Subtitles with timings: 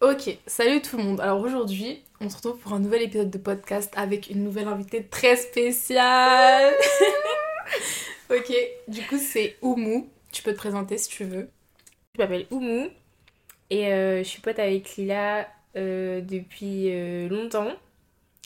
[0.00, 1.20] Ok, salut tout le monde.
[1.20, 5.04] Alors aujourd'hui, on se retrouve pour un nouvel épisode de podcast avec une nouvelle invitée
[5.04, 6.74] très spéciale.
[8.30, 8.52] ok,
[8.88, 10.08] du coup c'est Oumou.
[10.32, 11.48] Tu peux te présenter si tu veux.
[12.14, 12.88] Je m'appelle Oumou
[13.70, 17.72] et euh, je suis pote avec Lila euh, depuis euh, longtemps.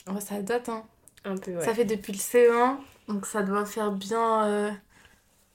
[0.07, 0.83] Oh, ça date, hein.
[1.25, 1.63] Un peu, ouais.
[1.63, 2.77] Ça fait depuis le C1,
[3.07, 4.79] donc ça doit faire bien,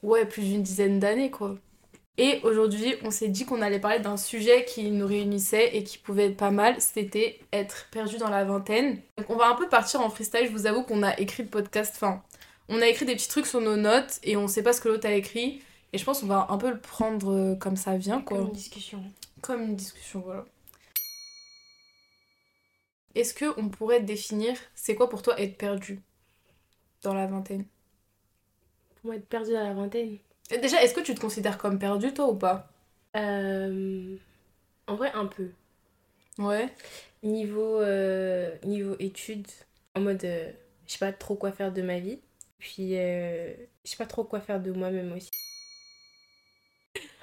[0.03, 1.57] ouais, plus d'une dizaine d'années, quoi.
[2.19, 5.99] Et aujourd'hui, on s'est dit qu'on allait parler d'un sujet qui nous réunissait et qui
[5.99, 9.03] pouvait être pas mal, c'était être perdu dans la vingtaine.
[9.19, 11.51] Donc on va un peu partir en freestyle, je vous avoue qu'on a écrit le
[11.51, 12.23] podcast, enfin,
[12.69, 14.89] on a écrit des petits trucs sur nos notes et on sait pas ce que
[14.89, 15.61] l'autre a écrit.
[15.93, 18.39] Et je pense qu'on va un peu le prendre euh, comme ça vient, quoi.
[18.39, 19.03] Comme une discussion.
[19.43, 20.45] Comme une discussion, voilà.
[23.15, 26.01] Est-ce que on pourrait définir, c'est quoi pour toi être perdu
[27.03, 27.65] dans la vingtaine?
[28.97, 30.19] Pour moi, être perdue dans la vingtaine.
[30.51, 32.69] Et Déjà, est-ce que tu te considères comme perdu toi ou pas
[33.17, 34.17] Euh,
[34.87, 35.51] En vrai, un peu.
[36.39, 36.73] Ouais.
[37.23, 39.49] Niveau, euh, niveau études,
[39.95, 40.53] en mode euh,
[40.87, 42.21] je sais pas trop quoi faire de ma vie.
[42.59, 43.53] Puis euh,
[43.85, 45.31] je sais pas trop quoi faire de moi-même aussi.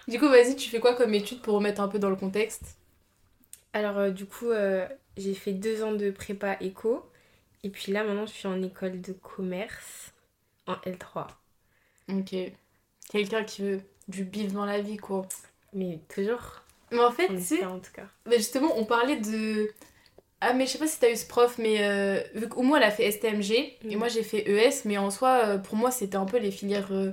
[0.07, 2.77] Du coup, vas-y, tu fais quoi comme étude pour remettre un peu dans le contexte?
[3.73, 4.51] Alors, du coup,
[5.17, 7.09] j'ai fait deux ans de prépa éco.
[7.63, 10.13] Et puis là, maintenant, je suis en école de commerce
[10.67, 11.27] en L3.
[12.09, 12.33] Ok.
[13.13, 15.25] Quelqu'un qui veut du bif dans la vie, quoi.
[15.73, 16.61] Mais toujours,
[16.91, 18.07] Mais en fait, espère en tout cas.
[18.27, 19.71] mais justement, on parlait de.
[20.41, 22.83] Ah, mais je sais pas si t'as eu ce prof, mais euh, vu qu'Oumou, elle
[22.83, 23.95] a fait STMG et Mhm.
[23.97, 26.91] moi j'ai fait ES, mais en soi, euh, pour moi, c'était un peu les filières
[26.91, 27.11] euh,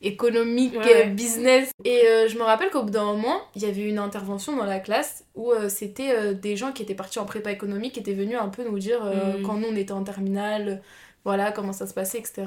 [0.00, 1.70] économiques, Ouais, business.
[1.84, 4.64] Et euh, je me rappelle qu'au bout d'un moment, il y avait une intervention dans
[4.64, 8.38] la classe où c'était des gens qui étaient partis en prépa économique qui étaient venus
[8.40, 9.42] un peu nous dire Mhm.
[9.42, 10.82] quand nous on était en terminale,
[11.24, 12.44] voilà, comment ça se passait, etc.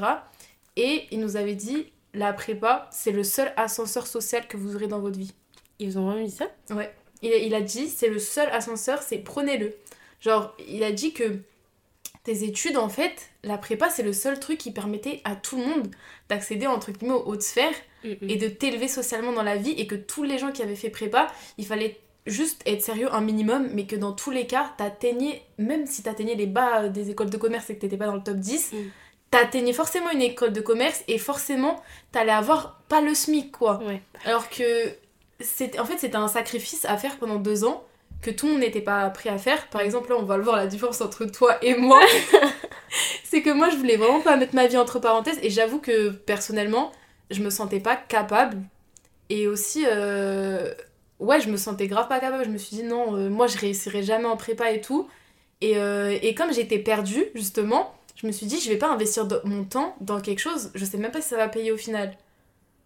[0.75, 1.85] Et il nous avait dit
[2.15, 5.33] la prépa, c'est le seul ascenseur social que vous aurez dans votre vie.
[5.79, 6.47] Ils ont vraiment dit ça?
[6.71, 6.93] Ouais.
[7.21, 9.73] Il, a- il a dit, c'est le seul ascenseur, c'est prenez-le.
[10.21, 11.39] Genre, il a dit que
[12.23, 15.65] tes études, en fait, la prépa, c'est le seul truc qui permettait à tout le
[15.65, 15.87] monde
[16.29, 17.75] d'accéder, entre guillemets, aux hautes sphères
[18.29, 20.89] et de t'élever socialement dans la vie et que tous les gens qui avaient fait
[20.89, 25.43] prépa, il fallait juste être sérieux un minimum, mais que dans tous les cas, t'atteignais,
[25.59, 28.23] même si t'atteignais les bas des écoles de commerce et que t'étais pas dans le
[28.23, 28.77] top 10, Mm.
[29.35, 31.81] T'atteignais forcément une école de commerce et forcément,
[32.11, 33.81] t'allais avoir pas le SMIC, quoi.
[33.83, 34.01] Ouais.
[34.23, 34.95] Alors que
[35.41, 37.83] c'était en fait c'était un sacrifice à faire pendant deux ans
[38.21, 39.67] que tout le monde n'était pas prêt à faire.
[39.67, 41.99] Par exemple là on va le voir la différence entre toi et moi.
[43.23, 46.09] c'est que moi je voulais vraiment pas mettre ma vie entre parenthèses et j'avoue que
[46.09, 46.93] personnellement
[47.29, 48.57] je me sentais pas capable
[49.29, 50.73] et aussi euh,
[51.19, 52.45] ouais je me sentais grave pas capable.
[52.45, 55.09] Je me suis dit non euh, moi je réussirai jamais en prépa et tout.
[55.59, 59.25] Et, euh, et comme j'étais perdue justement je me suis dit je vais pas investir
[59.27, 61.77] de- mon temps dans quelque chose je sais même pas si ça va payer au
[61.77, 62.15] final.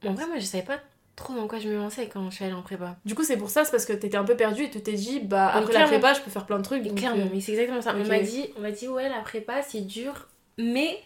[0.05, 0.79] En vrai, moi, je savais pas
[1.17, 2.95] trop dans quoi je me lançais quand je suis allée en prépa.
[3.03, 4.93] Du coup, c'est pour ça, c'est parce que t'étais un peu perdu et tu t'es
[4.93, 6.83] dit, bah Mais après la prépa, je peux faire plein de trucs.
[6.83, 7.93] Mais clairement, euh, mais c'est exactement ça.
[7.93, 10.97] On m'a dit, on dit, ouais, la prépa, c'est dur, mais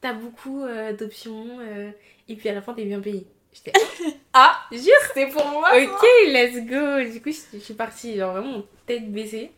[0.00, 1.90] t'as beaucoup euh, d'options, euh,
[2.28, 3.26] et puis à la fin, t'es bien payé.
[3.52, 3.72] J'étais,
[4.32, 5.68] Ah, jure c'est pour moi.
[5.74, 7.12] Ok, let's go.
[7.12, 9.50] Du coup, je suis partie, genre vraiment tête baissée.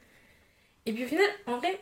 [0.86, 1.78] Et puis au final, en vrai,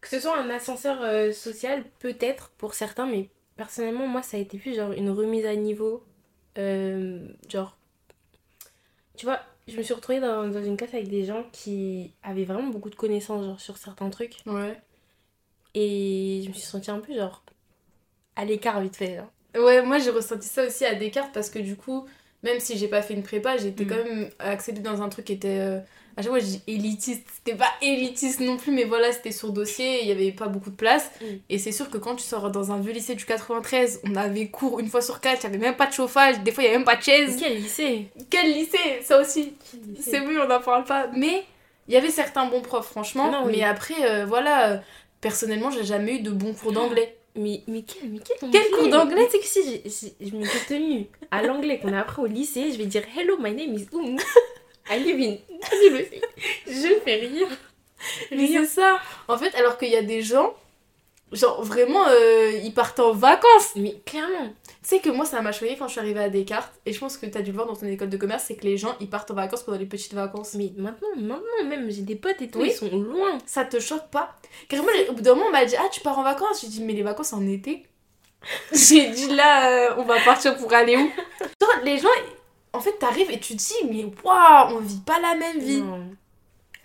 [0.00, 4.40] que ce soit un ascenseur euh, social, peut-être pour certains, mais personnellement, moi, ça a
[4.40, 6.02] été plus genre une remise à niveau.
[6.58, 7.76] Euh, genre,
[9.16, 12.44] tu vois, je me suis retrouvée dans, dans une classe avec des gens qui avaient
[12.44, 14.36] vraiment beaucoup de connaissances genre, sur certains trucs.
[14.46, 14.80] Ouais.
[15.74, 17.44] Et je me suis sentie un peu genre
[18.36, 19.20] à l'écart vite fait.
[19.54, 22.06] Ouais, moi j'ai ressenti ça aussi à Descartes parce que du coup,
[22.42, 23.88] même si j'ai pas fait une prépa, j'étais Mm.
[23.88, 25.58] quand même acceptée dans un truc qui était.
[25.60, 25.80] euh,
[26.20, 27.26] À chaque fois, je dis élitiste.
[27.34, 30.68] C'était pas élitiste non plus, mais voilà, c'était sur dossier, il y avait pas beaucoup
[30.68, 31.10] de place.
[31.22, 31.24] Mm.
[31.48, 34.48] Et c'est sûr que quand tu sors dans un vieux lycée du 93, on avait
[34.48, 36.66] cours une fois sur quatre, il y avait même pas de chauffage, des fois il
[36.66, 37.36] y avait même pas de chaise.
[37.40, 38.08] Quel lycée?
[38.28, 39.00] Quel lycée?
[39.02, 39.54] Ça aussi,
[39.98, 41.06] C'est oui, on n'en parle pas.
[41.16, 41.44] Mais
[41.88, 43.30] il y avait certains bons profs, franchement.
[43.30, 43.54] Non, oui.
[43.56, 44.76] Mais après, euh, voilà, euh,
[45.22, 47.16] personnellement, j'ai jamais eu de bons cours d'anglais.
[47.36, 49.24] Mais, mais quel, mais quel, Quel cours d'anglais?
[49.30, 52.72] Tu sais que si je me suis tenue à l'anglais qu'on a appris au lycée,
[52.72, 54.16] je vais dire Hello, my name is Oum.
[54.96, 55.56] Live in.
[55.70, 56.20] Je fais.
[56.66, 57.48] Je fais rire.
[58.32, 58.98] Mais c'est ça.
[59.28, 60.54] En fait, alors qu'il y a des gens,
[61.32, 63.72] genre vraiment, euh, ils partent en vacances.
[63.76, 64.52] Mais clairement.
[64.82, 66.72] Tu sais que moi, ça m'a choqué quand je suis arrivée à Descartes.
[66.86, 68.64] Et je pense que t'as dû le voir dans ton école de commerce, c'est que
[68.64, 70.54] les gens, ils partent en vacances pendant les petites vacances.
[70.54, 72.68] Mais maintenant, maintenant même, j'ai des potes et tout, Oui.
[72.72, 73.36] ils sont loin.
[73.44, 74.34] Ça te choque pas?
[74.68, 76.82] Carrément, au bout d'un moment, on m'a dit Ah, tu pars en vacances J'ai dit
[76.82, 77.84] Mais les vacances en été
[78.72, 81.10] J'ai dit Là, euh, on va partir pour aller où
[81.60, 82.08] Genre, les gens,
[82.72, 85.82] en fait, t'arrives et tu te dis Mais waouh, on vit pas la même vie.
[85.82, 86.06] Non.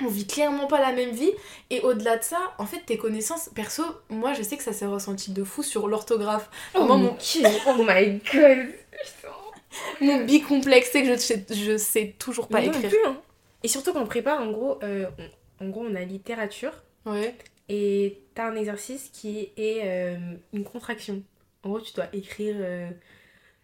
[0.04, 1.32] On vit clairement pas la même vie.
[1.70, 4.86] Et au-delà de ça, en fait, tes connaissances, perso, moi, je sais que ça s'est
[4.86, 6.50] ressenti de fou sur l'orthographe.
[6.74, 7.18] Oh, Vraiment, mon
[7.68, 8.68] oh my god.
[10.02, 12.90] Mon bicomplexe, c'est que je sais, je sais toujours pas non écrire.
[12.90, 13.18] plus, hein.
[13.64, 15.06] Et surtout qu'on prépare, en gros, euh,
[15.60, 16.72] on- en gros, on a littérature
[17.06, 17.36] Ouais.
[17.70, 20.18] et t'as un exercice qui est euh,
[20.54, 21.24] une contraction.
[21.64, 22.90] En gros, tu dois écrire euh,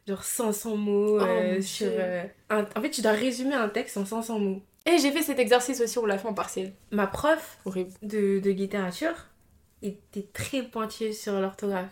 [0.07, 1.87] genre 500 mots Oh, euh, sur.
[1.89, 4.61] Euh, un- En fait, tu dois résumer un texte en 500 mots.
[4.85, 6.73] Et j'ai fait cet exercice aussi, on l'a fait en partiel.
[6.91, 7.91] Ma prof Horrible.
[8.01, 9.13] de, de littérature
[9.83, 11.89] était très pointilleuse sur l'orthographe.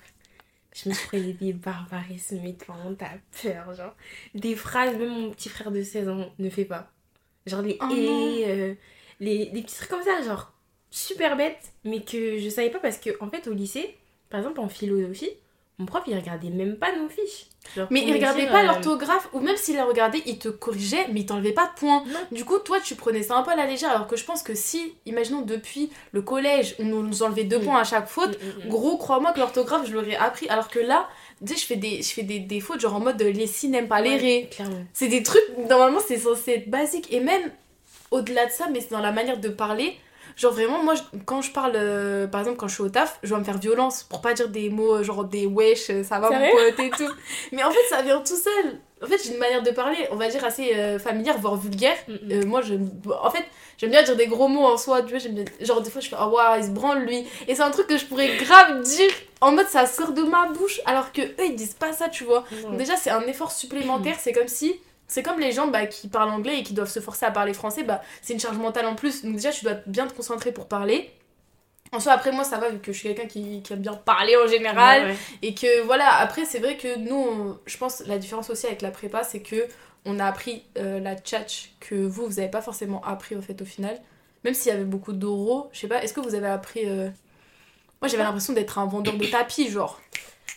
[0.74, 3.10] Je me prenais des barbarismes, mais t'as
[3.42, 3.96] peur, genre.
[4.36, 6.92] Des phrases, même mon petit frère de 16 ans ne fait pas.
[7.48, 8.74] Genre les Oh et, euh,
[9.20, 10.52] les, des petits trucs comme ça, genre
[10.92, 13.98] super bêtes, mais que je savais pas parce que, en fait, au lycée,
[14.30, 15.32] par exemple en philosophie,
[15.80, 17.48] mon prof il regardait même pas nos fiches.
[17.76, 20.50] Genre, Mais il regardait dire, pas euh, l'orthographe, ou même s'il la regardait, il te
[20.50, 22.04] corrigeait, mais il t'enlevait pas de points.
[22.08, 22.20] Non.
[22.32, 24.44] Du coup, toi, tu prenais ça un peu à la légère, alors que je pense
[24.44, 27.64] que si, imaginons depuis le collège, on nous enlevait deux Mm.
[27.66, 30.80] points à chaque faute, Mm, mm, gros, crois-moi que l'orthographe, je l'aurais appris, alors que
[30.80, 31.08] là,
[31.46, 33.68] tu sais, je fais des, je fais des, des fautes, genre en mode les si
[33.70, 34.48] n'aiment pas les ré.
[34.52, 34.84] Clairement.
[34.94, 37.08] C'est des trucs, normalement, c'est censé être basique.
[37.14, 37.52] Et même
[38.12, 39.98] au-delà de ça, mais c'est dans la manière de parler.
[40.40, 43.20] Genre vraiment, moi, je- quand je parle, euh, par exemple, quand je suis au taf,
[43.24, 46.04] je dois me faire violence pour pas dire des mots euh, genre des wesh, euh,
[46.04, 47.12] ça va mon pote et tout.
[47.52, 48.80] mais en fait, ça vient tout seul.
[49.04, 51.96] En fait, j'ai une manière de parler, on va dire, assez euh, familière, voire vulgaire.
[52.08, 52.32] Mm, mm.
[52.32, 52.74] Euh, moi, je,
[53.22, 53.44] en fait,
[53.78, 56.00] j'aime bien dire des gros mots en soi, tu vois, j'aime bien, genre des fois
[56.02, 57.26] je fais, ah waouh, il se branle lui.
[57.48, 59.10] Et c'est un truc que je pourrais grave dire
[59.42, 62.24] en mode ça sort de ma bouche, alors que eux ils disent pas ça, tu
[62.26, 62.44] vois.
[62.64, 64.16] Donc déjà, c'est un effort supplémentaire.
[64.20, 64.76] C'est comme si.
[65.10, 67.54] C'est comme les gens bah, qui parlent anglais et qui doivent se forcer à parler
[67.54, 69.26] français, bah, c'est une charge mentale en plus.
[69.26, 71.12] Donc déjà, tu dois bien te concentrer pour parler.
[71.92, 73.96] En soi, après moi, ça va vu que je suis quelqu'un qui, qui aime bien
[73.96, 75.02] parler en général.
[75.06, 75.18] Ouais, ouais.
[75.42, 78.82] Et que voilà, après, c'est vrai que nous, on- je pense la différence aussi avec
[78.84, 79.66] la prépa, c'est que
[80.06, 83.60] on a appris euh, la tchatch que vous, vous avez pas forcément appris au fait
[83.62, 84.00] au final.
[84.46, 86.82] Même s'il y avait beaucoup d'oraux, je sais pas, est-ce que vous avez appris.
[86.86, 87.10] euh,
[88.02, 90.00] Moi, j'avais l'impression d'être un vendeur de tapis, genre.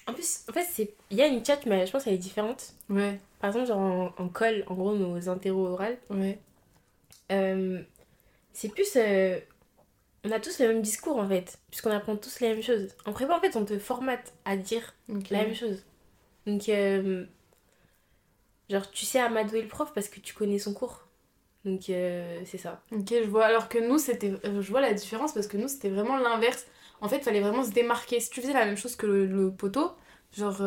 [0.07, 2.73] En plus, en fait, il y a une chat, mais je pense qu'elle est différente.
[2.91, 6.39] Ouais, Par exemple, genre en, en colle, en gros, nos interro orales, ouais.
[7.33, 7.83] euh,
[8.53, 8.97] c'est plus.
[8.97, 9.41] euh,
[10.25, 12.89] on a tous le même discours en fait, puisqu'on apprend tous les mêmes choses.
[13.07, 14.95] En prépa, en fait, on te formate à dire
[15.31, 15.85] la même chose.
[16.47, 17.27] Donc, euh,
[18.71, 21.07] genre, tu sais amadouer le prof parce que tu connais son cours.
[21.65, 22.83] Donc, c'est ça.
[22.93, 23.47] Ok, je vois.
[23.47, 24.33] Alors que nous, c'était.
[24.45, 26.67] Je vois la différence parce que nous, c'était vraiment l'inverse.
[27.01, 28.21] En fait, il fallait vraiment se démarquer.
[28.21, 29.93] Si tu faisais la même chose que le, le poteau,
[30.37, 30.63] genre,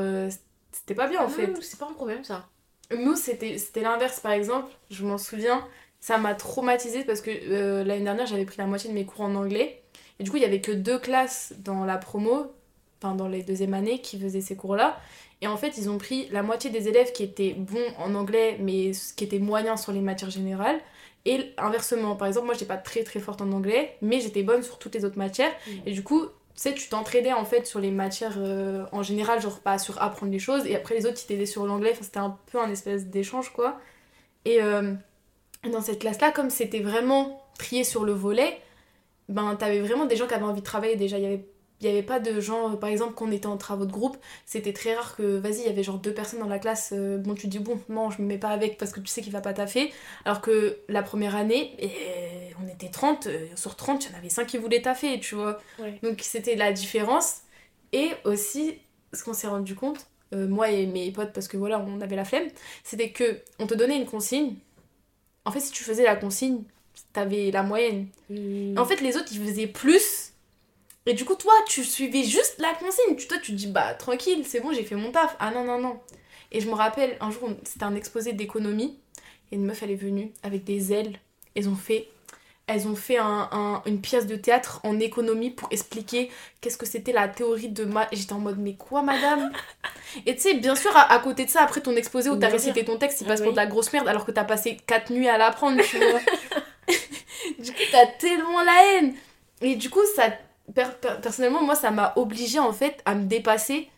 [0.71, 1.47] c'était pas bien en fait.
[1.47, 2.47] Non, c'est pas un problème ça.
[2.91, 4.71] Nous, c'était l'inverse, par exemple.
[4.89, 5.65] Je m'en souviens,
[5.99, 9.21] ça m'a traumatisée parce que euh, l'année dernière, j'avais pris la moitié de mes cours
[9.21, 9.81] en anglais.
[10.19, 12.53] Et du coup, il y avait que deux classes dans la promo,
[13.01, 14.99] enfin dans les deuxième années, qui faisaient ces cours-là.
[15.41, 18.57] Et en fait, ils ont pris la moitié des élèves qui étaient bons en anglais,
[18.59, 20.79] mais qui étaient moyens sur les matières générales.
[21.25, 24.61] Et inversement, par exemple, moi, j'étais pas très très forte en anglais, mais j'étais bonne
[24.63, 25.51] sur toutes les autres matières.
[25.67, 25.71] Mm.
[25.87, 29.41] Et du coup, tu sais, tu t'entraidais en fait sur les matières euh, en général,
[29.41, 31.91] genre pas sur apprendre les choses, et après les autres, ils t'aidaient sur l'anglais.
[31.91, 33.77] Enfin, c'était un peu un espèce d'échange, quoi.
[34.45, 34.93] Et euh,
[35.69, 38.59] dans cette classe-là, comme c'était vraiment trié sur le volet,
[39.27, 41.17] ben t'avais vraiment des gens qui avaient envie de travailler déjà.
[41.17, 41.45] Il y avait,
[41.81, 44.17] il y avait pas de gens, euh, par exemple, qu'on était en travaux de groupe,
[44.45, 47.17] c'était très rare que, vas-y, il y avait genre deux personnes dans la classe, euh,
[47.17, 49.21] bon, tu te dis, bon, non, je me mets pas avec parce que tu sais
[49.21, 49.91] qu'il va pas taffer.
[50.23, 54.17] Alors que la première année, eh, on était 30, euh, sur 30, il y en
[54.17, 55.59] avait 5 qui voulaient taffer, tu vois.
[55.79, 55.99] Ouais.
[56.01, 57.41] Donc c'était la différence.
[57.91, 58.79] Et aussi,
[59.13, 62.15] ce qu'on s'est rendu compte, euh, moi et mes potes, parce que voilà, on avait
[62.15, 62.47] la flemme,
[62.83, 64.55] c'était que on te donnait une consigne.
[65.45, 66.63] En fait, si tu faisais la consigne,
[67.13, 68.07] t'avais la moyenne.
[68.29, 68.77] Mm.
[68.77, 70.24] En fait, les autres, ils faisaient plus.
[71.05, 73.15] Et du coup, toi, tu suivais juste la consigne.
[73.15, 75.35] Tu, toi, tu te dis, bah, tranquille, c'est bon, j'ai fait mon taf.
[75.39, 75.99] Ah non, non, non.
[76.51, 78.99] Et je me rappelle, un jour, c'était un exposé d'économie.
[79.51, 81.19] Et une meuf, elle est venue avec des ailes.
[81.55, 82.07] Elles ont fait,
[82.67, 86.31] elles ont fait un- un- une pièce de théâtre en économie pour expliquer
[86.61, 88.07] qu'est-ce que c'était la théorie de ma...
[88.11, 89.51] Et j'étais en mode, mais quoi, madame?
[90.25, 92.49] Et tu sais, bien sûr, à, à côté de ça, après ton exposé où t'as
[92.49, 94.77] récité ton texte, il Ah passe pour de la grosse merde alors que t'as passé
[94.87, 96.21] 4 nuits à l'apprendre, tu vois.
[97.59, 99.13] du coup, t'as tellement la haine.
[99.61, 100.29] Et du coup, ça,
[100.73, 103.89] per- per- personnellement, moi, ça m'a obligée en fait à me dépasser.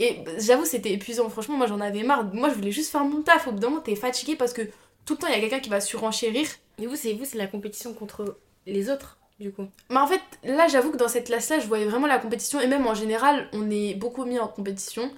[0.00, 1.28] Et j'avoue, c'était épuisant.
[1.28, 2.24] Franchement, moi, j'en avais marre.
[2.34, 3.46] Moi, je voulais juste faire mon taf.
[3.46, 4.62] Au bout d'un moment, t'es fatigué parce que
[5.04, 6.48] tout le temps, il y a quelqu'un qui va surenchérir.
[6.78, 9.66] Et vous, c'est vous, c'est la compétition contre les autres, du coup.
[9.90, 12.60] Mais en fait, là, j'avoue que dans cette classe-là, je voyais vraiment la compétition.
[12.60, 15.10] Et même en général, on est beaucoup mis en compétition.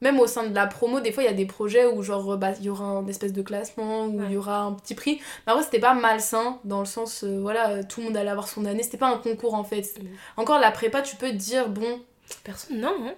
[0.00, 2.36] Même au sein de la promo, des fois, il y a des projets où, genre,
[2.36, 5.20] bah, il y aura un espèce de classement, où il y aura un petit prix.
[5.46, 8.30] Mais après, c'était pas malsain, dans le sens, euh, voilà, euh, tout le monde allait
[8.30, 8.82] avoir son année.
[8.82, 9.94] C'était pas un concours, en fait.
[10.00, 10.08] Mhm.
[10.36, 12.00] Encore, la prépa, tu peux te dire, bon,
[12.42, 13.14] Personne, non, hein.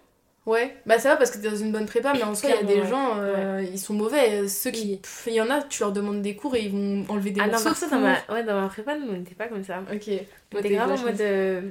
[0.47, 2.57] ouais, bah ça va parce que t'es dans une bonne prépa, mais en soi, il
[2.57, 4.43] y a des gens, euh, ils sont mauvais.
[4.43, 5.01] Euh, Ceux qui.
[5.27, 7.47] Il y en a, tu leur demandes des cours et ils vont enlever des Ah
[7.47, 9.81] non, morceaux ça, dans ma, ouais, dans ma prépa, nous, on n'était pas comme ça.
[9.93, 10.11] Ok.
[10.55, 11.71] On était grave en mode euh,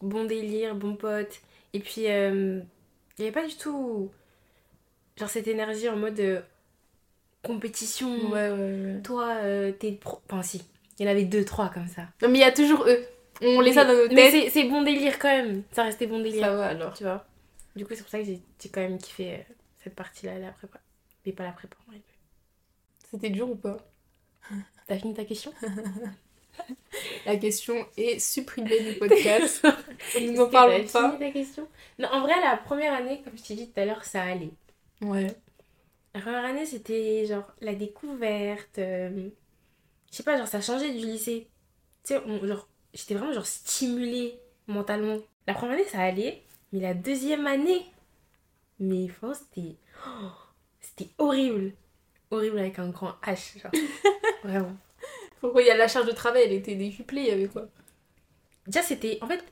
[0.00, 1.40] bon délire, bon pote.
[1.72, 2.60] Et puis, euh,
[3.18, 4.10] il n'y avait pas du tout
[5.16, 6.40] genre cette énergie en mode euh,
[7.42, 8.30] compétition.
[8.30, 8.58] Ouais, ouais,
[8.94, 9.00] ouais.
[9.02, 10.20] Toi, euh, t'es pro.
[10.30, 10.62] Enfin, si.
[10.98, 12.02] Il y en avait deux, trois comme ça.
[12.22, 13.04] Non, mais il y a toujours eux.
[13.40, 14.30] On les a dans nos Mais têtes.
[14.44, 15.62] c'est- c'est bon délire quand même.
[15.72, 16.44] Ça restait bon délire.
[16.44, 16.92] Ça va alors.
[16.94, 17.24] Tu vois.
[17.74, 18.40] Du coup, c'est pour ça que j'ai
[18.70, 19.38] quand même kiffé euh,
[19.82, 20.78] cette partie-là, la prépa.
[21.26, 21.76] Mais pas la prépa.
[21.86, 22.00] en vrai.
[23.10, 23.78] C'était dur ou pas?
[24.86, 25.52] T'as fini ta question?
[27.24, 29.66] La question est supprimée du podcast.
[30.20, 31.10] Nous n'en T'as parlons fini pas.
[31.18, 31.66] ta question?
[31.98, 34.50] Non, en vrai, la première année, comme je t'ai dit tout à l'heure, ça allait.
[35.02, 35.34] Ouais.
[36.14, 38.78] La première année, c'était genre la découverte.
[38.78, 39.30] euh,
[40.10, 41.48] Je sais pas, genre ça changeait du lycée.
[42.04, 45.18] Tu sais, on- genre, j'étais vraiment genre stimulée mentalement.
[45.48, 46.42] La première année, ça allait.
[46.72, 47.86] Mais la deuxième année,
[48.80, 49.76] mais franchement, c'était.
[50.08, 50.30] oh,
[50.80, 51.74] c'était horrible.
[52.30, 53.72] Horrible avec un grand H, genre.
[54.44, 54.76] vraiment.
[55.40, 57.68] Pourquoi il y a la charge de travail, elle était décuplée, il y avait quoi?
[58.66, 59.18] Déjà, c'était.
[59.22, 59.44] En fait,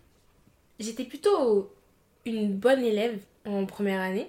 [0.80, 1.72] j'étais plutôt
[2.26, 4.28] une bonne élève en première année.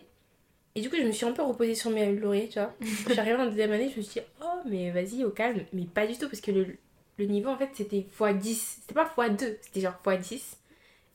[0.75, 2.73] Et du coup, je me suis un peu reposée sur mes lauriers, tu vois.
[2.81, 5.65] Je suis arrivée en deuxième année, je me suis dit, oh, mais vas-y, au calme.
[5.73, 6.77] Mais pas du tout, parce que le,
[7.17, 8.53] le niveau, en fait, c'était x10.
[8.81, 10.41] C'était pas x2, c'était genre x10.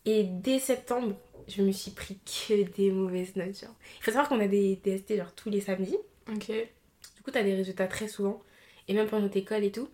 [0.05, 1.17] Et dès septembre,
[1.49, 3.75] je me suis pris que des mauvaises notes, genre.
[3.99, 5.99] Il faut savoir qu'on a des DST, genre, tous les samedis.
[6.31, 6.49] Ok.
[6.49, 8.43] Du coup, t'as des résultats très souvent.
[8.89, 9.89] Et même pendant notre école et tout.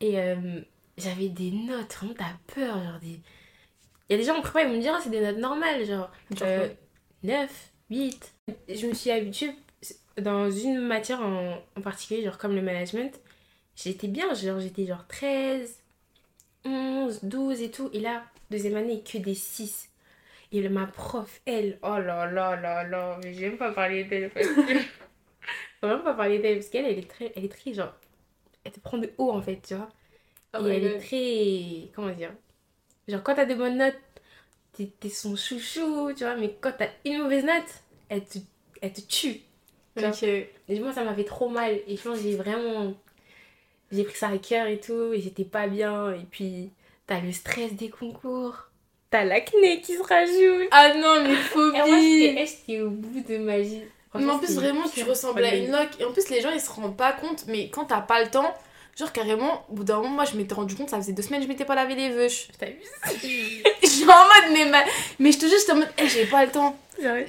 [0.00, 0.60] Et euh,
[0.96, 2.82] j'avais des notes, vraiment, t'as peur.
[2.82, 3.20] Genre, des...
[4.08, 5.38] Il y a des gens en prépa, ils vont me dire, Ah, c'est des notes
[5.38, 5.84] normales.
[5.84, 6.68] Genre, Genre euh,
[7.22, 8.34] 9, 8.
[8.68, 9.52] Je me suis habituée
[10.18, 13.18] dans une matière en, en particulier, genre comme le management.
[13.76, 15.78] J'étais bien, genre, j'étais genre 13,
[16.64, 17.90] 11, 12 et tout.
[17.92, 19.90] Et là, deuxième année, que des 6.
[20.52, 24.30] Et ma prof, elle, oh là là là là, mais j'aime pas parler d'elle.
[24.30, 24.72] parce que-
[25.82, 27.94] vraiment pas parler d'elle parce qu'elle, elle est très, elle est très genre,
[28.64, 29.88] elle te prend de haut en fait, tu vois.
[30.54, 32.32] Oh et elle est très, comment dire,
[33.08, 33.98] genre quand t'as de bonnes notes,
[34.72, 38.38] t'es t'es son chouchou, tu vois, mais quand t'as une mauvaise note, elle te,
[38.82, 39.40] elle te tue.
[39.96, 40.22] Ok.
[40.22, 41.80] Et moi, ça m'a fait trop mal.
[41.86, 42.92] Et je pense que j'ai vraiment.
[43.90, 45.12] J'ai pris ça à cœur et tout.
[45.14, 46.12] Et j'étais pas bien.
[46.12, 46.70] Et puis,
[47.06, 48.68] t'as le stress des concours.
[49.10, 50.68] T'as l'acné qui se rajoute.
[50.70, 53.82] Ah non, mais Et phobie j'étais j'étais au bout de ma vie.
[54.14, 56.00] Mais en plus, vraiment, tu ressembles à une loque.
[56.00, 58.30] Et en plus, les gens, ils se rendent pas compte, mais quand t'as pas le
[58.30, 58.54] temps,
[59.00, 61.40] genre carrément, au bout d'un moment, moi, je m'étais rendu compte, ça faisait deux semaines
[61.40, 62.48] que je m'étais pas lavé les veuches.
[63.82, 64.84] Je suis en mode, mais, ma-
[65.18, 66.76] mais je te jure, j'étais en mode, Eh, j'ai pas le temps.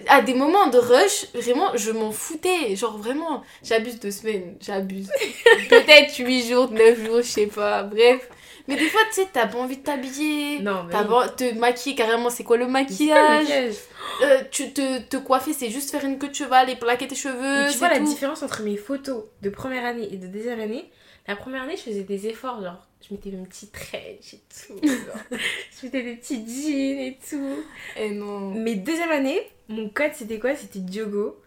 [0.10, 2.76] À des moments de rush, vraiment, je m'en foutais.
[2.76, 5.10] Genre, vraiment, j'abuse deux semaines, j'abuse.
[5.70, 8.28] Peut-être 8 jours, 9 jours, je sais pas, bref.
[8.72, 10.60] Mais des fois, tu sais, t'as pas envie de t'habiller.
[10.60, 10.92] Non, mais.
[10.92, 13.76] T'as pas te maquiller carrément, c'est quoi le maquillage maquillage.
[14.24, 17.16] Euh, tu te, te coiffer, c'est juste faire une queue de cheval et plaquer tes
[17.16, 17.66] cheveux.
[17.66, 20.90] Mais tu vois la différence entre mes photos de première année et de deuxième année?
[21.28, 24.80] La première année, je faisais des efforts, genre, je mettais mes petits trench et tout.
[25.32, 27.64] je mettais des petits jeans et tout.
[27.98, 28.52] Eh non.
[28.52, 30.56] Mais deuxième année, mon code c'était quoi?
[30.56, 31.40] C'était Diogo,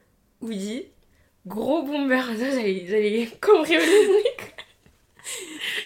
[0.42, 0.86] Woody,
[1.46, 2.20] gros bomber.
[2.38, 4.22] J'allais, j'allais cambrioler.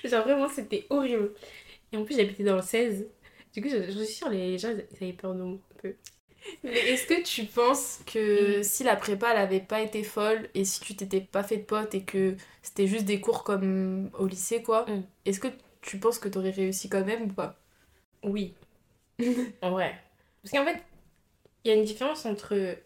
[0.05, 1.33] Genre vraiment, c'était horrible.
[1.93, 3.09] Et en plus, j'habitais dans le 16.
[3.55, 5.95] Du coup, je, je suis sûre, les gens, ils avaient peur de moi un peu.
[6.65, 10.65] Mais est-ce que tu penses que si la prépa elle avait pas été folle et
[10.65, 14.27] si tu t'étais pas fait de potes et que c'était juste des cours comme au
[14.27, 15.03] lycée quoi, Mm.
[15.27, 15.49] est-ce que
[15.83, 17.59] tu penses que t'aurais réussi quand même ou pas?
[18.23, 18.55] Oui.
[19.63, 19.95] en vrai.
[20.43, 20.83] Parce qu'en fait,
[21.65, 22.79] il y a une différence entre.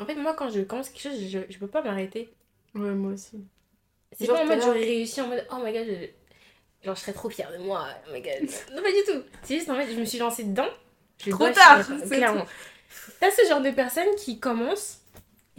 [0.00, 2.30] En fait, moi, quand je commence quelque chose, je, je peux pas m'arrêter.
[2.74, 3.44] Ouais, moi aussi.
[4.12, 6.06] C'est pas en mode j'aurais réussi en mode oh my god, je...
[6.86, 8.48] genre je serais trop fière de moi, oh my god.
[8.74, 9.22] non, pas du tout.
[9.42, 10.68] C'est juste en fait, je me suis lancée dedans.
[11.24, 12.46] Je Trop tard, clairement.
[13.20, 15.00] T'as ce genre de personnes qui commencent,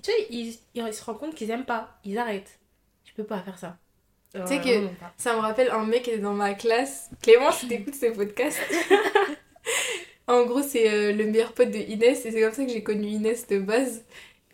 [0.03, 2.59] tu vois, ils, ils se rendent compte qu'ils aiment pas, ils arrêtent.
[3.05, 3.77] Je peux pas faire ça.
[4.33, 4.93] Tu sais Euh, que-.
[5.17, 7.09] Ça me rappelle un mec qui dans ma classe.
[7.21, 8.59] Clément, si t'écoutes ce podcast.
[10.27, 12.83] en gros, c'est euh, le meilleur pote de Inès et c'est comme ça que j'ai
[12.83, 14.03] connu Inès de base.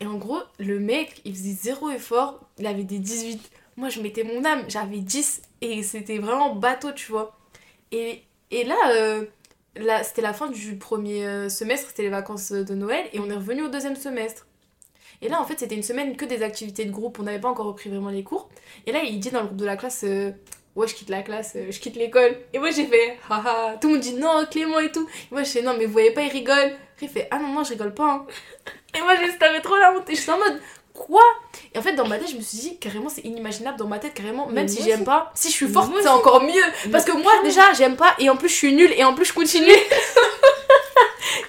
[0.00, 2.40] Et en gros, le mec, il faisait zéro effort.
[2.58, 3.40] Il avait des 18.
[3.76, 7.36] Moi, je mettais mon âme, j'avais 10 et c'était vraiment bateau, tu vois.
[7.92, 9.24] Et, et là, euh,
[9.76, 13.28] là c'était la fin du premier euh, semestre, c'était les vacances de Noël et on
[13.28, 14.46] est revenu au deuxième semestre.
[15.22, 17.48] Et là, en fait, c'était une semaine que des activités de groupe, on n'avait pas
[17.48, 18.48] encore repris vraiment les cours.
[18.86, 20.30] Et là, il dit dans le groupe de la classe, euh,
[20.76, 22.36] ouais, je quitte la classe, je quitte l'école.
[22.52, 25.08] Et moi, j'ai fait, haha, tout le monde dit non, Clément et tout.
[25.30, 26.54] Et moi, je fais, non, mais vous voyez pas, il rigole.
[26.94, 28.04] Après, il fait, ah non, moi, je rigole pas.
[28.12, 28.26] hein.
[28.96, 30.08] Et moi, t'avais trop la honte.
[30.10, 30.60] Et je suis en mode,
[30.94, 31.20] quoi?
[31.74, 33.98] Et en fait, dans ma tête, je me suis dit, carrément, c'est inimaginable dans ma
[33.98, 34.46] tête, carrément.
[34.46, 36.62] Même si j'aime pas, si je suis forte, c'est encore mieux.
[36.92, 39.26] Parce que moi, déjà, j'aime pas, et en plus, je suis nulle, et en plus,
[39.26, 39.72] je continue.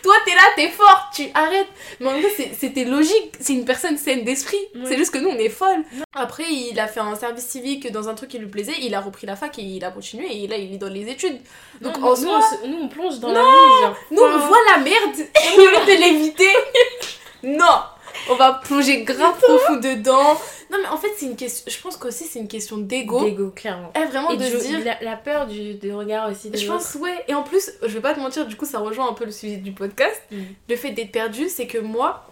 [0.02, 1.68] Toi, t'es là, t'es forte, tu arrêtes.
[2.00, 3.34] Mais en c'est- c'était logique.
[3.40, 4.60] C'est une personne saine d'esprit.
[4.86, 5.84] C'est juste que nous, on est folle.
[6.14, 8.74] Après, il a fait un service civique dans un truc qui lui plaisait.
[8.82, 10.28] Il a repris la fac et il a continué.
[10.44, 11.40] Et là, il est dans les études.
[11.82, 13.96] Donc, en nous, soi, on nous, on plonge dans la genre.
[14.12, 15.16] nous, on voit la merde.
[15.18, 16.54] Et lieu de l'éviter,
[17.44, 17.80] non.
[18.30, 20.34] On va plonger grave profond dedans.
[20.72, 21.64] Non, mais en fait, c'est une question.
[21.72, 23.24] Je pense qu'aussi, c'est une question d'ego.
[23.24, 23.92] D'ego, clairement.
[23.96, 24.84] Eh, vraiment, Et de se dire.
[24.84, 26.78] la, la peur du, du regard aussi des Je autres.
[26.84, 27.24] pense, ouais.
[27.28, 29.32] Et en plus, je vais pas te mentir, du coup, ça rejoint un peu le
[29.32, 30.22] sujet du podcast.
[30.32, 30.38] Mm.
[30.70, 32.26] Le fait d'être perdu, c'est que moi,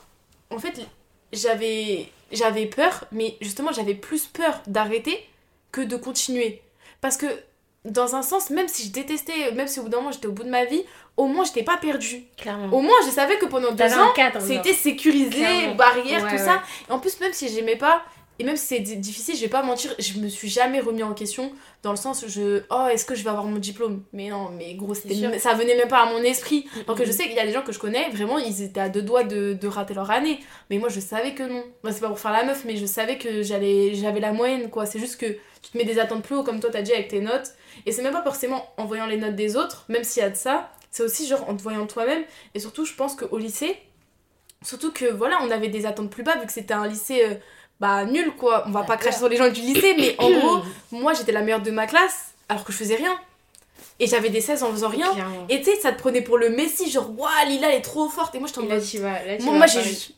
[0.49, 0.79] en fait,
[1.31, 5.23] j'avais j'avais peur, mais justement, j'avais plus peur d'arrêter
[5.71, 6.61] que de continuer.
[7.01, 7.27] Parce que,
[7.85, 10.31] dans un sens, même si je détestais, même si au bout d'un moment j'étais au
[10.31, 10.83] bout de ma vie,
[11.17, 12.23] au moins, j'étais pas perdue.
[12.37, 12.75] Clairement.
[12.75, 15.75] Au moins, je savais que pendant deux ans, c'était sécurisé, Clairement.
[15.75, 16.37] barrière, Ouais, tout ouais.
[16.37, 16.61] ça.
[16.89, 18.03] Et en plus, même si j'aimais pas,
[18.39, 21.03] et même si c'est di- difficile, je vais pas mentir, je me suis jamais remis
[21.03, 21.51] en question
[21.83, 22.63] dans le sens où je.
[22.71, 24.01] Oh, est-ce que je vais avoir mon diplôme?
[24.11, 26.65] Mais non, mais gros, ça venait même pas à mon esprit.
[26.87, 27.05] Donc Mhm.
[27.05, 29.03] je sais qu'il y a des gens que je connais, vraiment, ils étaient à deux
[29.03, 30.39] doigts de, de rater leur année.
[30.71, 31.63] Mais moi, je savais que non.
[31.83, 34.71] Moi, c'est pas pour faire la meuf, mais je savais que j'allais j'avais la moyenne,
[34.71, 34.87] quoi.
[34.87, 37.09] C'est juste que tu te mets des attentes plus haut, comme toi, t'as dit avec
[37.09, 37.51] tes notes.
[37.85, 40.29] Et c'est même pas forcément en voyant les notes des autres, même s'il y a
[40.31, 40.71] de ça.
[40.93, 42.23] C'est aussi genre en te voyant toi-même.
[42.53, 43.75] Et surtout, je pense qu'au lycée,
[44.63, 47.25] surtout que voilà, on avait des attentes plus bas, vu que c'était un lycée.
[47.25, 47.35] euh,
[47.79, 50.61] bah nul quoi, on va pas cracher sur les gens du lycée, mais en gros,
[50.91, 53.19] moi j'étais la meilleure de ma classe alors que je faisais rien.
[53.99, 55.11] Et j'avais des 16 en faisant rien.
[55.49, 58.07] Et tu sais, ça te prenait pour le Messi, genre, waouh, Lila elle est trop
[58.09, 58.33] forte.
[58.35, 59.23] Et moi, je t'en là, tu vas.
[59.25, 59.89] Là, tu Moi, vas moi, j'ai parler.
[59.89, 60.11] juste.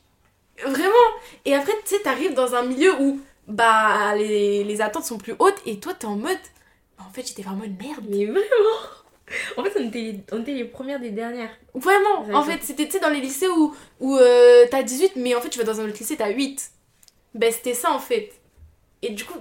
[0.66, 1.08] Vraiment
[1.46, 5.36] Et après, tu sais, t'arrives dans un milieu où, bah, les, les attentes sont plus
[5.40, 6.38] hautes et toi, t'es en mode.
[6.98, 8.06] bah, en fait, j'étais vraiment une merde.
[8.10, 8.46] Mais vraiment
[9.58, 11.50] En fait, on était, les, on était les premières des dernières.
[11.74, 15.36] Vraiment En fait, c'était, tu sais, dans les lycées où, où euh, t'as 18, mais
[15.36, 16.72] en fait, tu vas dans un autre lycée, t'as 8.
[17.34, 18.32] Ben, c'était ça, en fait.
[19.02, 19.38] Et du coup,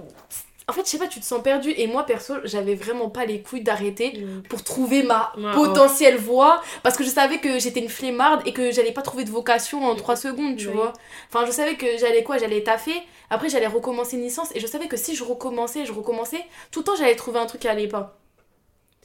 [0.67, 1.73] en fait, je sais pas, tu te sens perdu.
[1.77, 6.97] Et moi, perso, j'avais vraiment pas les couilles d'arrêter pour trouver ma potentielle voix parce
[6.97, 9.95] que je savais que j'étais une flemmarde et que j'allais pas trouver de vocation en
[9.95, 10.75] 3 secondes tu Oui.
[10.75, 10.93] vois
[11.29, 12.95] enfin je savais que j'allais quoi j'allais taffer
[13.31, 16.81] après j'allais recommencer une licence et je savais que si je recommençais je recommençais tout
[16.81, 18.19] le temps j'allais trouver un truc qui allait pas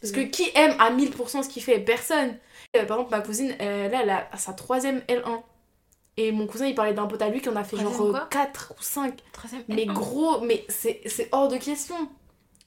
[0.01, 1.79] parce que qui aime à 1000% ce qu'il fait?
[1.79, 2.37] Personne
[2.77, 5.41] Euh, par exemple ma cousine là, elle a sa troisième L1
[6.17, 8.11] et mon cousin il parlait d'un pote à lui qui en a fait Troisième genre
[8.11, 8.27] quoi?
[8.29, 9.93] 4 ou 5 Troisième mais L1.
[9.93, 11.01] gros mais c'est
[11.31, 11.95] hors de question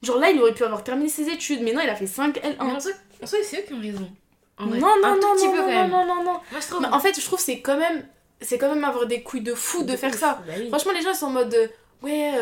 [0.03, 2.37] genre là il aurait pu avoir terminé ses études mais non il a fait 5
[2.39, 2.93] L1 Mais en soi,
[3.25, 4.11] soi, c'est eux qui ont raison.
[4.59, 4.79] En vrai.
[4.79, 5.91] non, non, un non, tout petit non, peu non, quand non, même.
[5.91, 6.33] non, non, non.
[6.51, 6.81] Moi, je trouve.
[6.83, 8.07] Mais en fait, je trouve que c'est quand même,
[8.41, 10.43] c'est quand même avoir des couilles de fou de faire ça.
[10.47, 10.69] Bah oui.
[10.69, 11.69] Franchement, les gens sont en mode, euh,
[12.03, 12.33] ouais,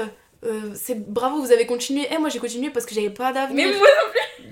[0.44, 2.06] euh, c'est bravo, vous avez continué.
[2.10, 3.88] Eh, moi j'ai continué parce que j'avais pas Mais d'avenir, moi,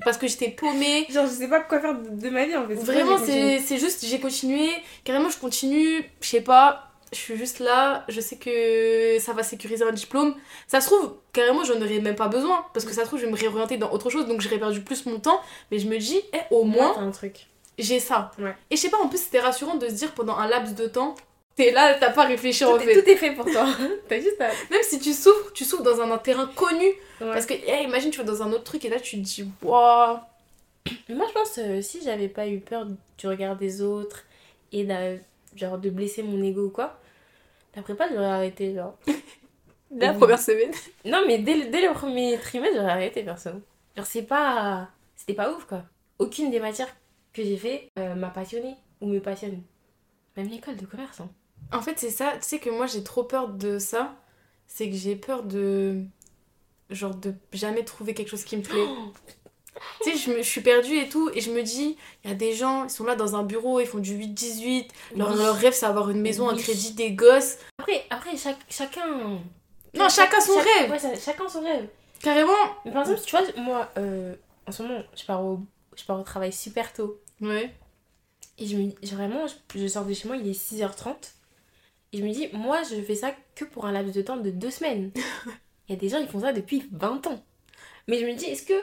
[0.05, 1.07] parce que j'étais paumée.
[1.11, 2.75] genre, je sais pas quoi faire de, ma vie en fait.
[2.75, 4.71] Vraiment, c'est juste, j'ai continué.
[5.05, 6.05] Carrément, je continue.
[6.21, 6.85] Je sais pas.
[7.11, 10.35] Je suis juste là, je sais que ça va sécuriser un diplôme.
[10.67, 12.67] Ça se trouve, carrément, j'en aurais même pas besoin.
[12.75, 14.83] Parce que ça se trouve, je vais me réorienter dans autre chose, donc j'aurais perdu
[14.83, 15.41] plus mon temps.
[15.71, 17.47] Mais je me dis, eh, au moins, truc.
[17.79, 18.31] j'ai ça.
[18.39, 18.55] Ouais.
[18.71, 20.87] Et je sais pas, en plus, c'était rassurant de se dire pendant un laps de
[20.87, 21.15] temps,
[21.59, 23.03] t'es là, t'as pas réfléchi Tout, en est, fait.
[23.03, 23.67] tout est fait pour toi.
[24.09, 24.49] T'as juste à.
[24.71, 26.87] Même si tu souffres, tu souffres dans un, terrain connu.
[26.87, 26.95] Ouais.
[27.33, 29.45] Parce que, eh, imagine, tu vas dans un autre truc et là, tu te dis,
[29.63, 30.19] waouh.
[31.11, 34.25] Moi, je pense euh, si j'avais pas eu peur du regard des autres
[34.73, 35.17] et d'a-
[35.57, 36.99] genre de blesser mon ego ou quoi,
[37.77, 38.75] la prépa, j'aurais arrêté.
[38.75, 38.95] Genre.
[39.97, 40.19] La Oui.
[40.19, 40.71] première semaine.
[41.07, 43.51] Non, mais dès, le- dès le premier trimestre, j'aurais arrêté perso.
[43.97, 44.89] Genre, c'est pas.
[45.17, 45.83] C'était pas ouf quoi.
[46.19, 46.95] Aucune des matières
[47.33, 49.63] que j'ai fait euh, m'a passionné ou me passionne.
[50.37, 51.21] Même l'école de commerce.
[51.21, 51.31] Hein.
[51.73, 52.33] En fait, c'est ça.
[52.41, 54.15] Tu sais que moi, j'ai trop peur de ça.
[54.67, 56.03] C'est que j'ai peur de.
[56.91, 58.87] Genre, de jamais trouver quelque chose qui me plaît.
[60.03, 61.31] tu sais, je, me- je suis perdue et tout.
[61.35, 63.81] Et je me dis, il y a des gens, ils sont là dans un bureau,
[63.81, 64.89] ils font du 8-18.
[65.17, 65.37] Leur, Oui.
[65.39, 67.59] leur rêve, c'est avoir une maison, un crédit, des gosses.
[67.79, 69.39] Après, après chaque, chacun.
[69.95, 70.91] Non, chacun son rêve.
[70.91, 71.89] Ouais, ça- chacun son rêve.
[72.23, 72.53] Carrément.
[72.85, 74.35] Mais par exemple, tu vois, moi, euh,
[74.67, 75.61] en ce moment, je pars, au,
[75.97, 77.21] je pars au travail super tôt.
[77.41, 77.73] Ouais.
[78.59, 81.15] Et je me dis, vraiment, je, je sors de chez moi, il est 6h30.
[82.13, 84.51] Et je me dis, moi, je fais ça que pour un laps de temps de
[84.51, 85.11] deux semaines.
[85.89, 87.43] Il y a des gens, ils font ça depuis 20 ans.
[88.09, 88.75] Mais je me dis, est-ce que,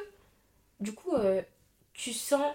[0.80, 1.42] du coup, euh,
[1.94, 2.54] tu sens,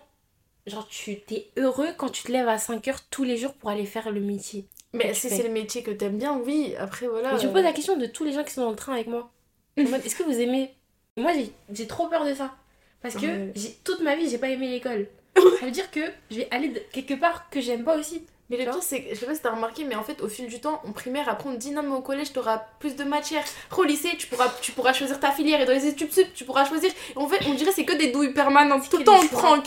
[0.66, 3.86] genre, tu t'es heureux quand tu te lèves à 5h tous les jours pour aller
[3.86, 6.74] faire le métier Mais si c'est le métier que t'aimes bien, oui.
[6.78, 7.32] Après, voilà.
[7.34, 8.76] Mais je me euh, pose la question de tous les gens qui sont dans le
[8.76, 9.30] train avec moi.
[9.76, 10.74] Est-ce que vous aimez?
[11.16, 11.32] Moi,
[11.72, 12.54] j'ai- trop peur de ça.
[13.02, 13.52] Parce que Ouais.
[13.84, 15.06] toute ma vie, j'ai pas aimé l'école.
[15.60, 18.22] Ça veut dire que je vais aller quelque part que j'aime pas aussi.
[18.50, 20.20] Mais le Tu pire, c'est que, je sais pas si t'as remarqué, mais en fait,
[20.20, 22.58] au fil du temps, en primaire, après, on te dit non, mais au collège, t'auras
[22.80, 23.44] plus de matières.
[23.68, 25.60] Après, au lycée, tu pourras, tu pourras choisir ta filière.
[25.60, 26.90] Et dans les études sup, tu pourras choisir.
[27.16, 28.90] En fait, on dirait que c'est que des douilles permanentes.
[28.90, 29.64] Tout le temps, on te prank.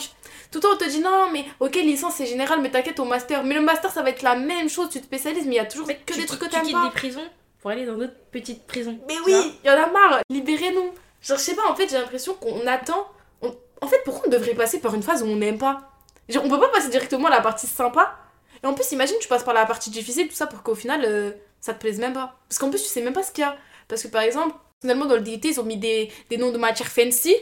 [0.50, 3.04] Tout le temps, on te dit non, mais ok, licence, c'est général, mais t'inquiète, au
[3.06, 3.42] master.
[3.42, 4.88] Mais le master, ça va être la même chose.
[4.90, 6.62] Tu te spécialises, mais il y a toujours que tu, des trucs que tu t'aimes
[6.64, 6.84] quittes pas.
[6.84, 7.24] des prisons
[7.60, 8.98] pour aller dans d'autres petites prisons.
[9.08, 10.20] Mais Tu oui, il y en a marre.
[10.30, 10.90] Libérez-nous.
[11.22, 13.08] Genre, je sais pas, en fait, j'ai l'impression qu'on attend.
[13.40, 15.90] on- En fait, pourquoi on devrait passer par une phase où on n'aime pas?
[16.28, 18.16] Genre, on peut pas passer directement à la partie sympa.
[18.64, 21.04] Et en plus, imagine, tu passes par la partie difficile, tout ça, pour qu'au final,
[21.04, 22.34] euh, ça te plaise même pas.
[22.48, 23.56] Parce qu'en plus, tu sais même pas ce qu'il y a.
[23.88, 26.58] Parce que par exemple, finalement, dans le DIT, ils ont mis des, des noms de
[26.58, 27.36] matières fancy,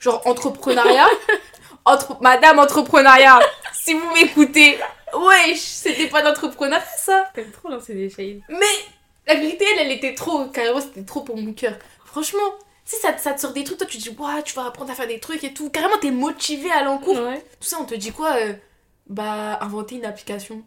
[0.00, 1.08] genre entrepreneuriat.
[1.84, 2.16] Entre...
[2.22, 3.40] Madame entrepreneuriat,
[3.72, 4.78] si vous m'écoutez,
[5.14, 7.30] wesh, c'était pas d'entrepreneuriat ça.
[7.34, 8.40] T'aimes trop lancer des shades.
[8.48, 8.66] Mais
[9.26, 11.74] La vérité, elle, elle était trop, carrément, c'était trop pour mon cœur.
[12.04, 12.40] Franchement,
[12.84, 14.66] si ça, te- ça te sort des trucs, toi tu te dis, ouais, tu vas
[14.66, 15.70] apprendre à faire des trucs et tout.
[15.70, 17.18] Carrément, t'es motivé à l'encours.
[17.18, 17.42] Ouais.
[17.60, 18.52] Tout ça, on te dit quoi euh,
[19.08, 20.62] Bah, inventer une application.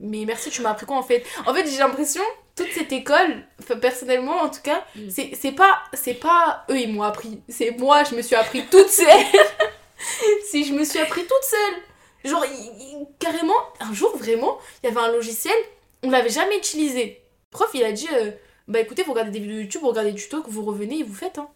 [0.00, 1.24] Mais merci, tu m'as appris quoi en fait?
[1.46, 2.22] En fait, j'ai l'impression,
[2.56, 3.44] toute cette école,
[3.80, 5.10] personnellement en tout cas, Mm.
[5.10, 7.42] c'est c'est pas, c'est pas eux, ils m'ont appris.
[7.48, 9.06] C'est moi, je me suis appris toute seule.
[10.50, 11.82] si je me suis appris toute seule.
[12.30, 15.54] Genre, il- il- carrément, un jour, vraiment, il y avait un logiciel,
[16.02, 17.22] on l'avait jamais utilisé.
[17.52, 18.30] Le prof, il a dit, euh,
[18.68, 21.02] bah écoutez, vous regardez des vidéos YouTube, vous regardez des tutos, que vous revenez et
[21.02, 21.38] vous faites.
[21.38, 21.48] Hein.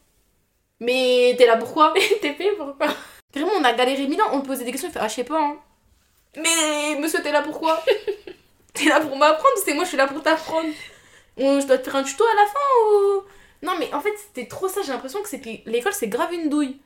[0.80, 1.92] Mais t'es là pourquoi?
[2.22, 2.88] T'es payé pourquoi?
[3.32, 5.14] Vraiment, on a galéré mille ans, on me posait des questions, il fait Ah, je
[5.14, 5.56] sais pas, hein.
[6.37, 7.83] Mais monsieur, t'es là pourquoi
[8.75, 10.68] T'es là pour m'apprendre, c'est moi, je suis là pour t'apprendre.
[11.38, 12.59] Je dois te faire un tuto à la fin
[12.90, 13.23] ou?
[13.66, 15.62] Non, mais en fait, c'était trop ça, j'ai l'impression que c'était.
[15.66, 16.79] L'école, c'est grave une douille.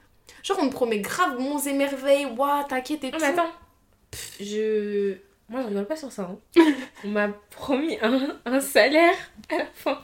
[0.43, 3.19] Genre, on me promet grave monts et merveilles, ouah, t'inquiète et tout.
[3.21, 3.51] mais attends.
[4.41, 5.17] Je.
[5.49, 6.31] Moi je rigole pas sur ça.
[6.57, 6.63] hein.
[7.05, 9.15] On m'a promis un, un salaire
[9.51, 9.99] à la fin.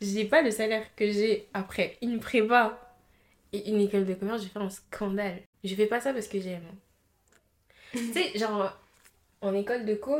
[0.00, 2.78] J'ai pas le salaire que j'ai après une prépa
[3.52, 5.42] et une école de commerce, je vais faire un scandale.
[5.64, 6.62] Je fais pas ça parce que j'aime.
[7.92, 8.76] Tu sais, genre,
[9.40, 10.16] en école de co,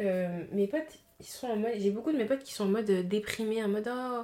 [0.00, 1.72] euh, mes potes, ils sont en mode.
[1.78, 4.22] J'ai beaucoup de mes potes qui sont en mode euh, déprimés, en mode oh,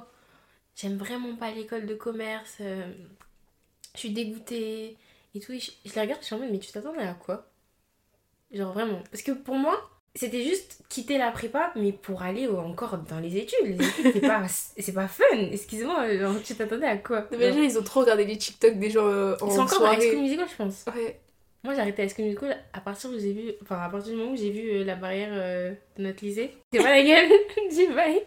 [0.75, 2.91] j'aime vraiment pas l'école de commerce, euh,
[3.95, 4.97] je suis dégoûtée
[5.35, 5.51] et tout.
[5.51, 7.47] Et je, je les regarde, je suis en mode, mais tu t'attendais à quoi?
[8.51, 9.01] Genre vraiment.
[9.11, 9.79] Parce que pour moi,
[10.13, 13.59] c'était juste quitter la prépa, mais pour aller encore dans les études.
[13.63, 14.43] Les études, c'est pas,
[14.77, 15.23] c'est pas fun.
[15.51, 17.27] Excuse-moi, genre, tu t'attendais à quoi?
[17.31, 19.61] Mais les gens, ils ont trop regardé les TikTok des gens euh, en Ils sont
[19.61, 20.15] encore soirée.
[20.17, 20.85] Musical, je pense.
[20.93, 21.19] Ouais.
[21.63, 24.31] Moi, j'ai arrêté High School à partir où j'ai vu, enfin, à partir du moment
[24.31, 26.51] où j'ai vu euh, la barrière euh, de notre lycée.
[26.73, 27.29] C'est pas la gueule
[27.69, 28.23] du bail.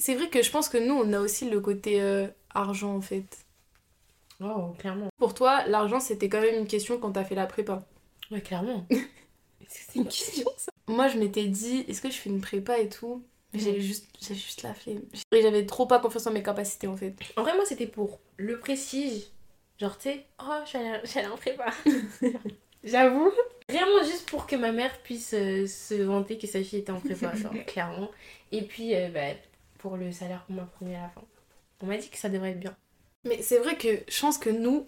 [0.00, 3.00] C'est vrai que je pense que nous, on a aussi le côté euh, argent en
[3.00, 3.46] fait.
[4.40, 5.08] Oh, clairement.
[5.18, 7.86] Pour toi, l'argent, c'était quand même une question quand t'as fait la prépa.
[8.32, 8.86] Ouais, clairement.
[8.90, 10.72] Est-ce que c'est une question ça?
[10.88, 13.22] Moi, je m'étais dit, est-ce que je fais une prépa et tout?
[13.52, 13.64] Mais Mhm.
[13.64, 15.02] J'ai juste, j'ai juste la flemme.
[15.30, 17.14] Et J'avais trop pas confiance en mes capacités en fait.
[17.36, 19.26] En vrai, moi, c'était pour le prestige.
[19.82, 20.62] Genre, tu sais, oh,
[21.16, 21.66] allée en prépa.
[22.84, 23.32] J'avoue.
[23.68, 27.00] Vraiment juste pour que ma mère puisse euh, se vanter que sa fille était en
[27.00, 28.08] prépa, genre, clairement.
[28.52, 29.34] Et puis, euh, bah,
[29.80, 31.22] pour le salaire qu'on m'a promis à la fin.
[31.82, 32.76] On m'a dit que ça devrait être bien.
[33.24, 34.86] Mais c'est vrai que je pense que nous,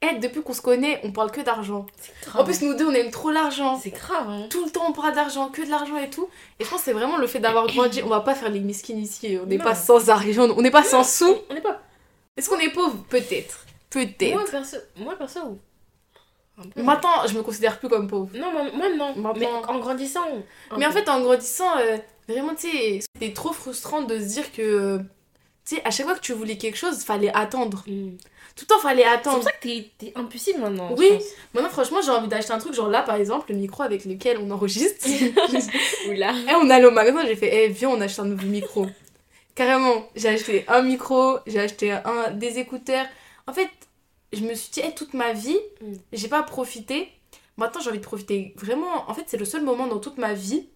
[0.00, 1.86] eh, depuis qu'on se connaît, on parle que d'argent.
[2.34, 3.78] En plus, nous deux, on aime trop l'argent.
[3.78, 4.48] c'est grave, hein.
[4.50, 6.28] Tout le temps, on parle d'argent, que de l'argent et tout.
[6.58, 8.02] Et je pense que c'est vraiment le fait d'avoir grandi.
[8.02, 9.38] On va pas faire les miskines ici.
[9.40, 11.36] On n'est pas sans argent, on n'est pas sans sous.
[11.48, 11.80] On n'est pas.
[12.36, 13.04] Est-ce qu'on est pauvre?
[13.08, 13.66] Peut-être.
[13.94, 14.50] Moi, Peut-être.
[14.50, 15.40] perso, moi, perso,
[16.74, 16.82] peu.
[16.82, 18.30] Maintenant, je me considère plus comme pauvre.
[18.34, 19.14] Non, moi, moi, non.
[19.16, 20.20] Maintenant- Mais en grandissant.
[20.76, 21.96] Mais en fait, en grandissant, euh,
[22.28, 24.98] vraiment, tu sais, c'était trop frustrant de se dire que, euh,
[25.66, 27.82] tu sais, à chaque fois que tu voulais quelque chose, fallait attendre.
[27.86, 28.16] Mm.
[28.54, 29.44] Tout le temps, fallait C'est pour attendre.
[29.44, 30.90] ça que t'es, t'es impulsive maintenant.
[30.90, 31.08] je Oui.
[31.10, 31.22] pense.
[31.54, 34.36] Maintenant, franchement, j'ai envie d'acheter un truc, genre là, par exemple, le micro avec lequel
[34.38, 35.06] on enregistre.
[36.10, 36.32] Oula.
[36.48, 38.86] Et on allait au magasin, j'ai fait, eh, viens, on achète un nouveau micro.
[39.54, 43.06] Carrément, j'ai acheté un micro, j'ai acheté un, des écouteurs.
[43.46, 43.68] En fait,
[44.32, 45.92] je me suis dit, eh, toute ma vie, Mm.
[46.12, 47.08] j'ai pas profité.
[47.56, 49.08] Maintenant, j'ai envie de profiter vraiment.
[49.10, 50.68] En fait, c'est le seul moment dans toute ma vie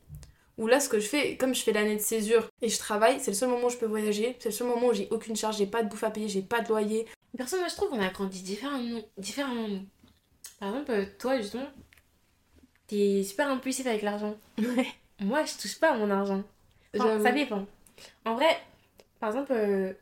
[0.59, 3.19] où là, ce que je fais, comme je fais l'année de césure et je travaille,
[3.21, 4.37] c'est le seul moment où je peux voyager.
[4.39, 6.43] C'est le seul moment où j'ai aucune charge, j'ai pas de bouffe à payer, j'ai
[6.43, 7.07] pas de loyer.
[7.37, 9.01] Perso, moi, je trouve qu'on a grandi différemment.
[9.19, 9.81] différemment.
[10.59, 11.69] Par exemple, euh, toi, justement,
[12.87, 14.37] t'es super impulsif avec l'argent.
[14.59, 14.87] Ouais.
[15.21, 16.43] Moi, je touche pas à mon argent.
[16.99, 17.67] Enfin, ça dépend.
[18.25, 18.57] En vrai,
[19.21, 19.93] par exemple, euh,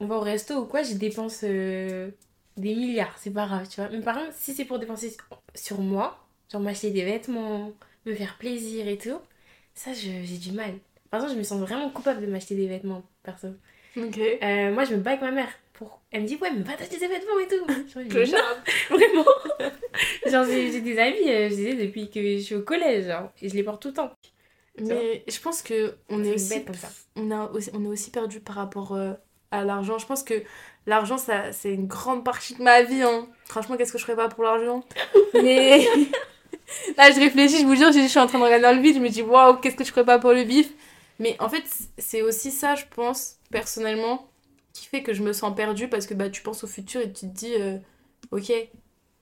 [0.00, 2.10] on va au resto ou quoi, je dépense euh,
[2.58, 3.90] des milliards, c'est pas grave, tu vois.
[3.90, 5.16] Mais par exemple, si c'est pour dépenser
[5.54, 6.18] sur moi,
[6.50, 7.72] genre m'acheter des vêtements,
[8.06, 9.18] me faire plaisir et tout,
[9.74, 10.74] ça, j'ai du mal.
[11.10, 13.48] Par exemple, je me sens vraiment coupable de m'acheter des vêtements, perso.
[13.96, 14.18] Ok.
[14.18, 15.50] Euh, moi, je me bats avec ma mère.
[15.72, 16.00] Pour...
[16.10, 17.66] Elle me dit, ouais, mais va t'acheter des vêtements et tout.
[18.08, 18.38] Genre, dis, non,
[18.90, 19.24] vraiment.
[20.26, 23.48] genre, j'ai des amis, euh, je disais, depuis que je suis au collège, genre, et
[23.48, 24.12] je les porte tout le temps.
[24.80, 26.70] Mais je pense que on est aussi, bête
[27.16, 29.12] on a aussi, on est aussi perdu par rapport euh,
[29.50, 29.98] à l'argent.
[29.98, 30.42] Je pense que
[30.88, 33.02] l'argent, ça, c'est une grande partie de ma vie.
[33.02, 33.28] Hein.
[33.46, 34.84] Franchement, qu'est-ce que je ferais pas pour l'argent?
[35.34, 35.86] Mais
[36.96, 38.96] là, je réfléchis, je vous jure, je suis en train de regarder dans le vide.
[38.96, 40.70] Je me dis, waouh, qu'est-ce que je ferais pas pour le bif
[41.18, 41.64] Mais en fait,
[41.98, 44.28] c'est aussi ça, je pense, personnellement,
[44.72, 47.12] qui fait que je me sens perdue parce que bah, tu penses au futur et
[47.12, 47.78] tu te dis, euh,
[48.30, 48.52] ok.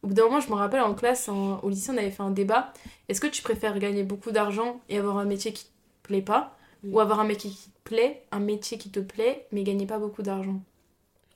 [0.02, 2.22] Au bout d'un moment, je me rappelle en classe, en- au lycée, on avait fait
[2.22, 2.72] un débat.
[3.09, 5.70] Est-ce que tu préfères gagner beaucoup d'argent et avoir un métier qui te
[6.05, 6.57] plaît pas.
[6.92, 9.98] Ou avoir un métier qui te plaît, un métier qui te plaît, mais gagner pas
[9.98, 10.61] beaucoup d'argent?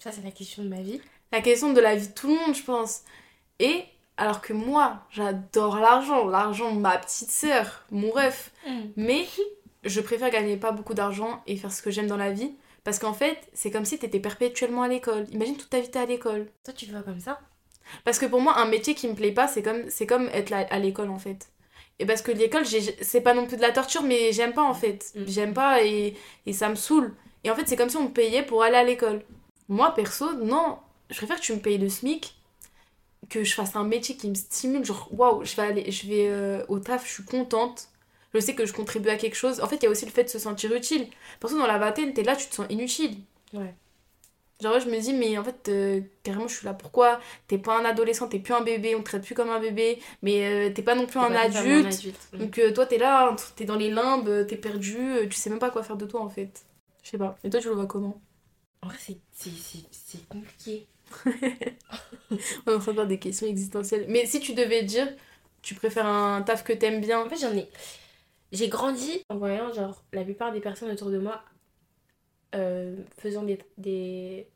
[0.01, 1.01] Ça, c'est la question de ma vie.
[1.33, 3.03] La question de la vie de tout le monde, je pense.
[3.59, 3.85] Et
[4.17, 8.51] alors que moi, j'adore l'argent, l'argent, ma petite sœur, mon ref.
[8.97, 9.27] Mais
[9.85, 12.53] je préfère gagner pas beaucoup d'argent et faire ce que j'aime dans la vie.
[12.83, 15.27] Parce qu'en fait, c'est comme si t'étais perpétuellement à l'école.
[15.33, 16.47] Imagine toute ta vie t'es à l'école.
[16.65, 17.39] Toi, tu le vois comme ça?
[18.05, 20.53] Parce que pour moi, un métier qui me plaît pas, c'est comme, c'est comme être
[20.53, 21.51] à l'école en fait.
[21.99, 24.63] Et parce que l'école, j'ai- c'est pas non plus de la torture, mais j'aime pas
[24.63, 25.13] en fait.
[25.15, 25.25] Mm.
[25.27, 27.15] J'aime pas et, et ça me saoule.
[27.45, 29.23] Et en fait, c'est comme si on me payait pour aller à l'école.
[29.71, 30.79] Moi, perso, non.
[31.09, 32.35] Je préfère que tu me payes le SMIC,
[33.31, 34.85] que je fasse un métier qui me stimule.
[34.85, 37.89] Genre, waouh, je vais aller, je vais euh, au taf, je suis contente.
[38.35, 39.61] Je sais que je contribue à quelque chose.
[39.61, 41.07] En fait, il y a aussi le fait de se sentir utile.
[41.39, 43.17] Parce que dans la vingtaine, t'es là, tu te sens inutile.
[43.53, 43.75] Ouais.
[44.61, 46.75] Genre, je me dis, mais en fait, euh, carrément, je suis là.
[46.75, 47.21] Pourquoi?
[47.47, 50.01] T'es pas un adolescent, t'es plus un bébé, on te traite plus comme un bébé,
[50.23, 51.87] mais euh, t'es pas non plus un adulte.
[51.87, 52.29] un adulte.
[52.33, 55.71] Donc, euh, toi, t'es là, t'es dans les limbes, t'es perdu, tu sais même pas
[55.71, 56.65] quoi faire de toi en fait.
[57.03, 57.39] Je sais pas.
[57.45, 58.21] Et toi, tu le vois comment?
[58.83, 60.87] En vrai, c'est- compliqué.
[62.67, 64.07] On est en train de faire des questions existentielles.
[64.09, 65.09] Mais si tu devais dire,
[65.63, 67.69] tu préfères un taf que t'aimes bien En fait, j'en ai.
[68.53, 71.43] J'ai grandi en voyant, genre, la plupart des personnes autour de moi
[72.55, 74.49] euh, faisant des, des,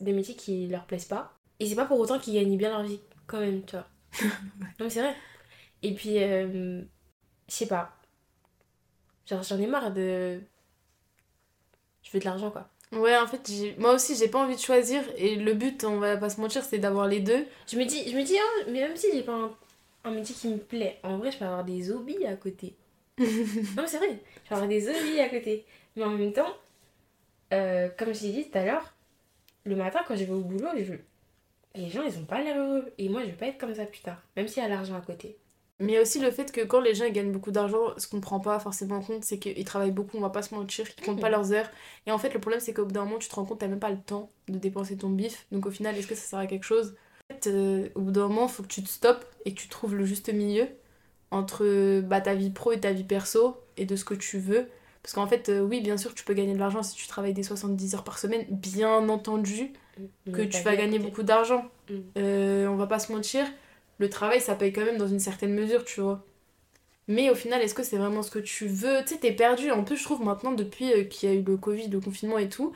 [0.00, 1.34] des métiers qui leur plaisent pas.
[1.60, 3.88] Et c'est pas pour autant qu'ils gagnent bien leur vie, quand même, tu vois.
[4.22, 5.16] non, mais c'est vrai.
[5.82, 6.82] Et puis, euh,
[7.48, 7.96] je sais pas.
[9.26, 10.40] Genre, j'en ai marre de.
[12.02, 12.70] Je veux de l'argent, quoi.
[12.92, 15.02] Ouais, en fait, moi aussi, j'ai pas envie de choisir.
[15.16, 17.46] Et le but, on va pas se mentir, c'est d'avoir les deux.
[17.66, 19.50] Je me dis, je me dis hein, mais même si j'ai pas un,
[20.04, 22.74] un métier qui me plaît, en vrai, je peux avoir des hobbies à côté.
[23.18, 23.26] non,
[23.76, 25.64] mais c'est vrai, je peux avoir des hobbies à côté.
[25.96, 26.54] Mais en même temps,
[27.52, 28.94] euh, comme je t'ai dit tout à l'heure,
[29.64, 30.94] le matin, quand je vais au boulot, je...
[31.74, 32.92] les gens, ils ont pas l'air heureux.
[32.98, 34.96] Et moi, je vais pas être comme ça plus tard, même s'il y a l'argent
[34.96, 35.36] à côté.
[35.78, 37.92] Mais il y a aussi le fait que quand les gens ils gagnent beaucoup d'argent,
[37.98, 40.42] ce qu'on ne prend pas forcément en compte, c'est qu'ils travaillent beaucoup, on va pas
[40.42, 41.32] se mentir, qu'ils comptent pas Mhm.
[41.32, 41.70] leurs heures.
[42.06, 43.68] Et en fait, le problème, c'est qu'au bout d'un moment, tu te rends compte, t'as
[43.68, 45.46] même pas le temps de dépenser ton bif.
[45.52, 46.96] Donc au final, est-ce que ça sert à quelque chose?
[47.30, 49.60] En fait, euh, au bout d'un moment, il faut que tu te stoppes et que
[49.60, 50.66] tu trouves le juste milieu
[51.30, 54.68] entre bah, ta vie pro et ta vie perso et de ce que tu veux.
[55.02, 57.34] Parce qu'en fait, euh, oui, bien sûr, tu peux gagner de l'argent si tu travailles
[57.34, 59.72] des 70 heures par semaine, bien entendu
[60.32, 61.64] que Mais tu vas gagner beaucoup d'argent.
[61.90, 61.94] Mm.
[62.18, 63.46] Euh, on va pas se mentir,
[63.98, 66.22] le travail ça paye quand même dans une certaine mesure, tu vois.
[67.08, 68.98] Mais au final, est-ce que c'est vraiment ce que tu veux?
[69.06, 69.70] Tu sais, t'es perdu.
[69.70, 72.36] En plus, je trouve maintenant, depuis euh, qu'il y a eu le Covid, le confinement
[72.38, 72.72] et tout,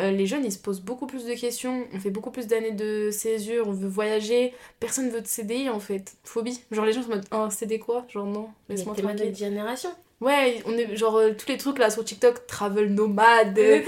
[0.00, 1.86] euh, les jeunes ils se posent beaucoup plus de questions.
[1.92, 4.54] On fait beaucoup plus d'années de césure, on veut voyager.
[4.78, 6.14] Personne veut de CDI en fait.
[6.22, 6.60] Phobie.
[6.70, 8.04] Genre, les gens se mettent un CD quoi?
[8.08, 9.26] Genre, non, Mais laisse-moi tranquille.
[9.26, 9.90] notre génération.
[10.20, 13.82] Ouais, on est genre euh, tous les trucs là sur TikTok, travel nomade, euh,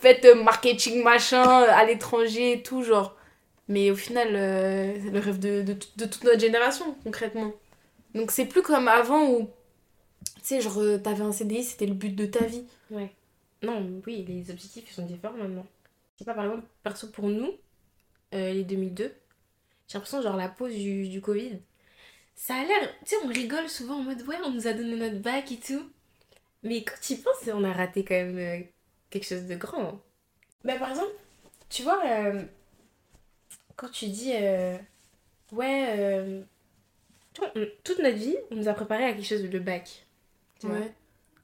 [0.00, 3.14] faites marketing machin à l'étranger et tout, genre.
[3.68, 7.52] Mais au final, euh, le rêve de, de, de toute notre génération, concrètement.
[8.14, 9.50] Donc c'est plus comme avant où,
[10.36, 12.64] tu sais, genre, euh, t'avais un CDI, c'était le but de ta vie.
[12.90, 13.12] Ouais.
[13.62, 15.66] Non, oui, les objectifs ils sont différents maintenant.
[16.14, 17.52] Je sais pas, par exemple, perso pour nous,
[18.34, 19.14] euh, les 2002,
[19.88, 21.60] j'ai l'impression, genre, la pause du, du Covid,
[22.34, 22.94] ça a l'air.
[23.04, 25.58] Tu sais, on rigole souvent en mode, ouais, on nous a donné notre bac et
[25.60, 25.90] tout.
[26.62, 28.60] Mais quand tu y penses, on a raté quand même euh,
[29.10, 29.82] quelque chose de grand.
[29.88, 30.00] hein.
[30.64, 31.12] Bah, par exemple,
[31.70, 32.42] tu vois, euh,
[33.76, 34.76] quand tu dis, euh,
[35.52, 36.42] ouais, euh,
[37.54, 40.06] on- toute notre vie, on nous a préparé à quelque chose de le bac.
[40.60, 40.76] tu vois.
[40.78, 40.92] Ouais.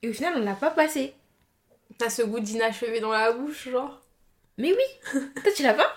[0.03, 1.15] Et au final, on l'a pas passé.
[1.99, 4.01] T'as ce goût d'inachevé dans la bouche, genre.
[4.59, 5.95] Mais oui Toi, tu l'as pas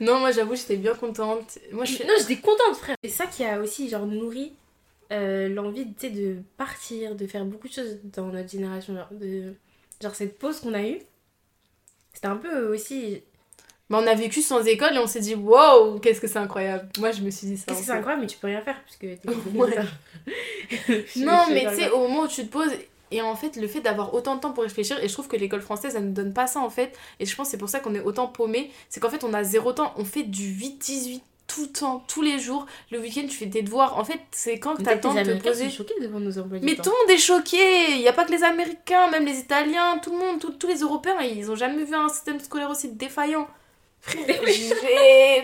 [0.00, 1.58] Non, moi j'avoue, j'étais bien contente.
[1.72, 2.02] Moi je.
[2.04, 2.96] Non, j'étais contente, frère.
[3.02, 4.52] C'est ça qui a aussi, genre, nourri
[5.10, 8.94] euh, l'envie, tu sais, de partir, de faire beaucoup de choses dans notre génération.
[8.94, 9.54] Genre, de...
[10.02, 11.00] genre cette pause qu'on a eue,
[12.14, 13.22] c'était un peu aussi...
[13.90, 16.88] Bah, on a vécu sans école et on s'est dit, wow, qu'est-ce que c'est incroyable.
[16.98, 17.64] Moi je me suis dit ça.
[17.68, 19.20] Qu'est-ce que c'est incroyable, mais tu peux rien faire, puisque t'es
[19.54, 19.76] Ouais.
[21.16, 22.72] Non, mais tu sais, au moment où tu te poses,
[23.10, 25.36] et en fait, le fait d'avoir autant de temps pour réfléchir, et je trouve que
[25.36, 27.68] l'école française, elle ne donne pas ça en fait, et je pense que c'est pour
[27.68, 30.54] ça qu'on est autant paumé, c'est qu'en fait, on a zéro temps, on fait du
[30.54, 34.20] 8-18 tout le temps, tous les jours, le week-end, tu fais tes devoirs, en fait,
[34.30, 35.68] c'est quand que t'as le temps de te poser.
[35.68, 36.84] sont devant nos emplois Mais temps.
[36.84, 39.98] tout le monde est choqué, il n'y a pas que les Américains, même les Italiens,
[40.02, 42.88] tout le monde, tout- tous les Européens, ils ont jamais vu un système scolaire aussi
[42.92, 43.46] défaillant.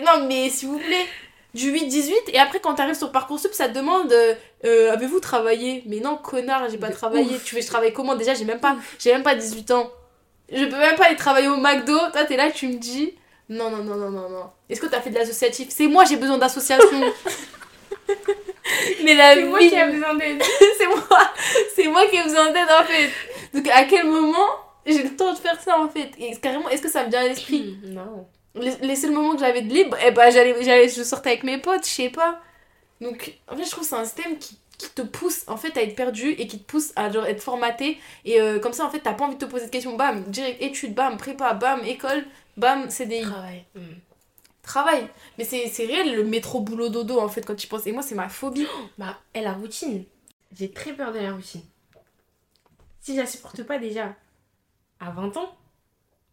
[0.03, 1.05] Non mais s'il vous plaît,
[1.53, 4.13] du 8-18, et après quand t'arrives sur Parcoursup, ça te demande
[4.65, 5.83] euh, avez-vous travaillé?
[5.85, 7.35] Mais non, connard, j'ai pas De travaillé.
[7.35, 7.43] ouf.
[7.43, 8.15] Tu veux que je travaille comment?
[8.15, 9.89] Déjà, j'ai même pas, j'ai même pas 18 ans.
[10.51, 11.97] Je peux même pas aller travailler au McDo.
[12.11, 13.13] Toi, t'es là, tu me dis
[13.49, 14.49] non, non, non, non, non, non.
[14.69, 15.69] Est-ce que t'as fait de l'associatif?
[15.71, 17.01] C'est moi, j'ai besoin d'association.
[19.03, 20.41] mais la C'est moi qui ai besoin d'aide.
[20.77, 21.07] c'est moi,
[21.75, 23.09] c'est moi qui ai besoin d'aide en fait.
[23.53, 24.47] Donc à quel moment
[24.85, 26.11] j'ai le temps de faire ça en fait?
[26.19, 27.77] Et carrément, est-ce que ça me vient à l'esprit?
[27.85, 28.27] Non.
[28.55, 31.59] Les, seuls moments que j'avais de libre, eh ben j'allais, j'allais, je sortais avec mes
[31.59, 32.41] potes, je sais pas.
[33.01, 35.77] Donc en fait, je trouve que c'est un système qui, qui te pousse en fait
[35.77, 37.99] à être perdu et qui te pousse à genre être formaté.
[38.25, 39.95] Et euh, comme ça, en fait, t'as pas envie de te poser de questions.
[39.95, 42.25] Bam, direct études, bam, prépa, bam, école,
[42.57, 43.21] bam, CDI.
[43.21, 43.65] Travail.
[43.75, 43.95] Hmm.
[44.63, 45.07] Travail.
[45.37, 47.85] Mais c'est, c'est réel le métro boulot dodo en fait quand tu penses.
[47.87, 48.67] Et moi, c'est ma phobie.
[48.97, 50.05] Bah, et la routine.
[50.57, 51.61] J'ai très peur de la routine.
[53.01, 54.15] Si je la supporte pas déjà
[54.99, 55.55] à 20 ans,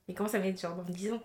[0.09, 1.23] mais comment ça va être genre dans 10 ans?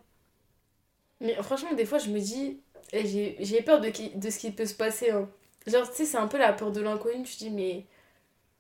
[1.22, 2.60] Mais franchement, des fois, je me dis,
[2.94, 5.12] eh, j'ai, peur de, qui, de ce qui peut se passer.
[5.12, 5.30] hein.
[5.68, 7.24] Genre, tu sais, c'est un peu la peur de l'inconnu.
[7.24, 7.86] Tu te dis, mais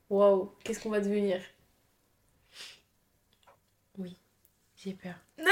[0.09, 1.41] waouh, qu'est-ce qu'on va devenir?
[4.83, 5.13] J'ai peur.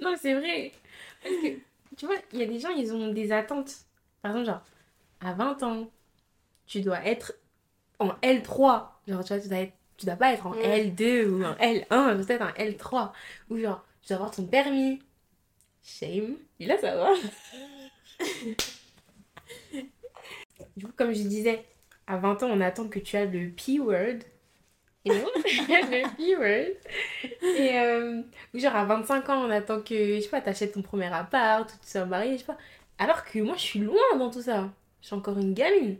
[0.00, 0.72] non, c'est vrai.
[1.22, 1.48] Parce que,
[1.96, 3.72] tu vois, il y a des gens, ils ont des attentes.
[4.22, 4.62] Par exemple, genre,
[5.20, 5.90] à 20 ans,
[6.66, 7.34] tu dois être
[7.98, 9.00] en L3.
[9.08, 10.84] Genre, tu vois, tu dois, être, tu dois pas être en Ouais.
[10.84, 13.12] L2 ou en L1, peut-être en L3.
[13.50, 15.00] Ou genre, tu dois avoir ton permis.
[15.82, 16.36] Shame.
[16.58, 17.12] Et là, ça va.
[20.76, 21.64] du coup, comme je disais,
[22.06, 24.20] à 20 ans, on attend que tu aies le P-word.
[25.04, 26.76] Et non, le P-word.
[27.58, 30.82] Et euh, ou genre, à 25 ans, on attend que, je sais pas, t'achètes ton
[30.82, 32.58] premier appart, tu sois marié, je sais pas.
[32.98, 34.70] Alors que moi, je suis loin dans tout ça.
[35.00, 35.96] Je suis encore une gamine.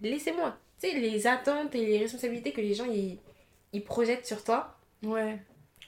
[0.00, 0.56] Laissez-moi.
[0.80, 3.18] Tu sais, les attentes et les responsabilités que les gens, ils,
[3.72, 5.38] ils projettent sur toi Ouais.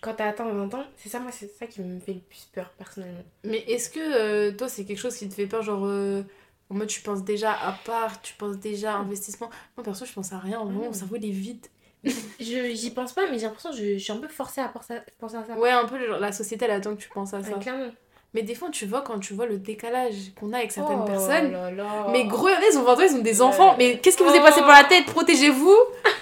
[0.01, 2.49] Quand t'as atteint 20 ans, c'est ça, moi, c'est ça qui me fait le plus
[2.55, 3.23] peur, personnellement.
[3.45, 6.23] Mais est-ce que euh, toi, c'est quelque chose qui te fait peur, genre euh,
[6.71, 9.51] en mode tu penses déjà à part, tu penses déjà à investissement?
[9.77, 10.95] Moi, perso, je pense à rien, vraiment, mon Mm.
[10.95, 11.67] cerveau il est vide.
[12.41, 14.69] Je, j'y pense pas, mais j'ai l'impression que je, je suis un peu forcée à
[14.69, 15.55] penser à, penser à ça.
[15.59, 17.51] Ouais, un peu, genre, la société elle attend que tu penses à ça.
[17.51, 17.91] Ouais, clairement.
[18.33, 21.05] Mais des fois, tu vois, quand tu vois le décalage qu'on a avec certaines Oh
[21.05, 22.07] personnes, là là.
[22.11, 23.75] mais gros, ils ont 20 ans, ils ont des enfants.
[23.77, 24.43] Mais qu'est-ce qui vous est Oh.
[24.45, 25.05] passé par la tête?
[25.07, 25.77] Protégez-vous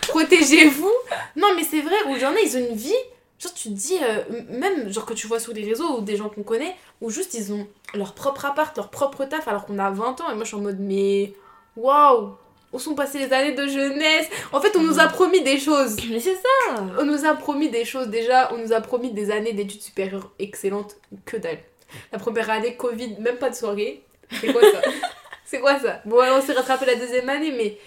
[0.08, 0.90] Protégez-vous
[1.36, 2.92] Non, mais c'est vrai, ou il y en a, ils ont une vie.
[3.38, 6.16] Genre, tu te dis, euh, même genre que tu vois sur les réseaux ou des
[6.16, 9.78] gens qu'on connaît, où juste ils ont leur propre appart, leur propre taf, alors qu'on
[9.78, 10.30] a 20 ans.
[10.30, 11.32] Et moi, je suis en mode, mais
[11.76, 12.34] waouh
[12.72, 14.26] Où sont passées les années de jeunesse?
[14.52, 15.96] En fait, on nous a promis des choses.
[16.10, 19.30] Mais c'est ça On nous a promis des choses déjà, on nous a promis des
[19.30, 21.58] années d'études supérieures excellentes, que dalle.
[22.12, 24.02] La première année, Covid, même pas de soirée.
[24.40, 24.80] C'est quoi ça?
[25.44, 26.02] C'est quoi ça?
[26.04, 27.78] Bon, on s'est rattrapé la deuxième année, mais.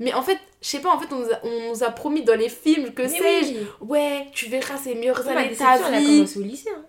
[0.00, 2.22] Mais en fait, je sais pas, en fait, on nous, a, on nous a promis
[2.22, 3.66] dans les films, que sais-je, oui.
[3.80, 6.06] ouais, tu verras ces meilleures Ma années de ta elle a vie.
[6.18, 6.70] commencé au lycée.
[6.76, 6.84] Hein.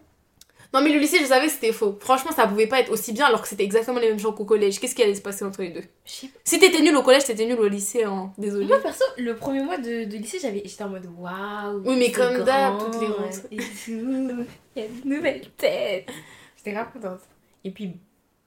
[0.72, 1.98] Non, mais le lycée, je savais que c'était faux.
[2.00, 4.46] Franchement, ça pouvait pas être aussi bien alors que c'était exactement les mêmes gens qu'au
[4.46, 4.80] collège.
[4.80, 5.82] Qu'est-ce qui allait se passer entre les deux?
[6.06, 6.38] Je sais pas.
[6.44, 8.32] Si t'étais nul au collège, t'étais nul au lycée, hein.
[8.38, 8.68] Désolée.
[8.68, 11.82] Moi, perso, le premier mois de, de lycée, j'avais, j'étais en mode waouh.
[11.86, 13.48] Oui, mais comme d'hab, toutes les ouais, rentrées.
[13.50, 14.46] Et tout.
[14.76, 16.08] Il y a de nouvelles têtes.
[16.56, 17.22] J'étais grave contente.
[17.64, 17.94] Et puis,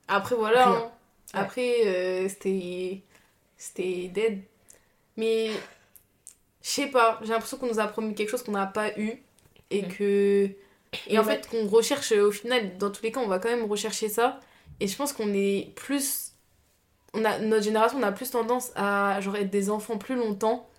[0.07, 0.69] Après, voilà.
[0.69, 0.91] Hein.
[1.33, 3.01] Après, euh, c'était.
[3.57, 4.39] C'était dead.
[5.17, 5.69] Mais.
[6.61, 9.21] Je sais pas, j'ai l'impression qu'on nous a promis quelque chose qu'on n'a pas eu.
[9.69, 10.49] Et que.
[11.07, 11.35] Et en Ouais.
[11.37, 14.09] fait, qu'on recherche, euh, au final, dans tous les cas, on va quand même rechercher
[14.09, 14.39] ça.
[14.79, 16.33] Et je pense qu'on est plus.
[17.13, 20.69] On a, notre génération, on a plus tendance à genre, être des enfants plus longtemps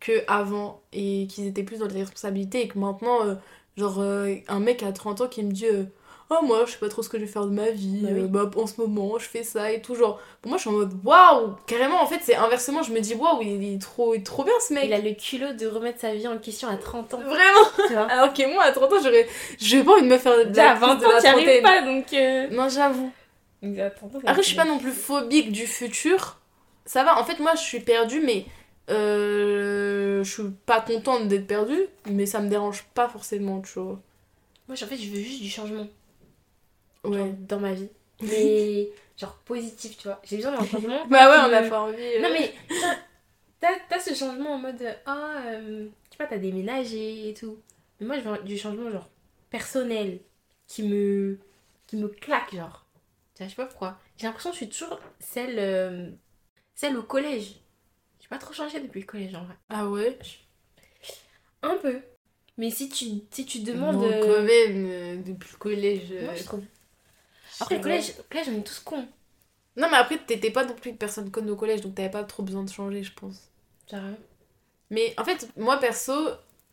[0.00, 2.62] que avant Et qu'ils étaient plus dans les responsabilités.
[2.62, 3.36] Et que maintenant, euh,
[3.76, 5.66] genre, euh, un mec à 30 ans qui me dit.
[5.66, 5.84] euh,
[6.30, 8.08] oh moi je sais pas trop ce que je vais faire de ma vie, Bah
[8.12, 8.20] oui.
[8.22, 10.18] euh, bah, en ce moment je fais ça et tout genre.
[10.42, 13.14] Pour moi je suis en mode waouh Carrément en fait c'est inversement je me dis
[13.14, 15.66] waouh il, est trop, il est trop bien ce mec il a le culot de
[15.66, 17.18] remettre sa vie en question à 30 ans.
[17.20, 18.06] Vraiment Tu vois.
[18.10, 19.28] Alors que moi à 30 ans j'aurais.
[19.58, 21.62] J'ai pas envie de me faire de la à 20 crise de ans, la trentaine.
[21.62, 22.12] pas, donc...
[22.14, 23.12] euh, Non j'avoue.
[24.24, 26.38] Après je suis pas non plus phobique du futur.
[26.86, 28.44] Ça va en fait moi je suis perdue mais.
[29.14, 34.00] Euh, je suis pas contente d'être perdue, mais ça me dérange pas forcément, tu vois.
[34.68, 35.86] Moi, en fait, je veux juste du changement
[37.04, 37.32] genre, Ouais.
[37.48, 37.88] dans ma vie.
[38.22, 40.20] Mais genre positif, tu vois.
[40.24, 41.06] J'ai besoin d'un changement.
[41.06, 41.96] Bah ouais, on a Euh, pas envie.
[42.02, 42.20] euh.
[42.22, 42.52] Non, mais
[43.60, 47.58] t'as- t'as ce changement en mode Ah, euh, tu vois, t'as déménagé et tout.
[48.00, 49.08] Mais moi, je veux du changement genre
[49.50, 50.20] personnel
[50.66, 51.38] qui me,
[51.86, 52.86] qui me claque, genre.
[53.38, 53.98] Je sais pas pourquoi.
[54.18, 56.10] J'ai l'impression que je suis toujours celle, euh,
[56.74, 57.54] celle au collège.
[58.20, 59.54] J'ai pas trop changé depuis le collège en vrai.
[59.70, 60.18] Ah ouais?
[61.62, 62.00] Un peu.
[62.58, 64.02] Mais si tu, si tu demandes.
[64.02, 66.12] Euh, quand même, depuis le collège.
[66.22, 66.62] moi, je trouve.
[67.60, 69.06] Après, le collège, collège, on est tous cons.
[69.76, 72.24] Non, mais après, t'étais pas non plus une personne conne au collège, donc t'avais pas
[72.24, 73.50] trop besoin de changer, je pense.
[73.88, 74.16] Sérieux?
[74.90, 76.12] Mais en fait, moi perso,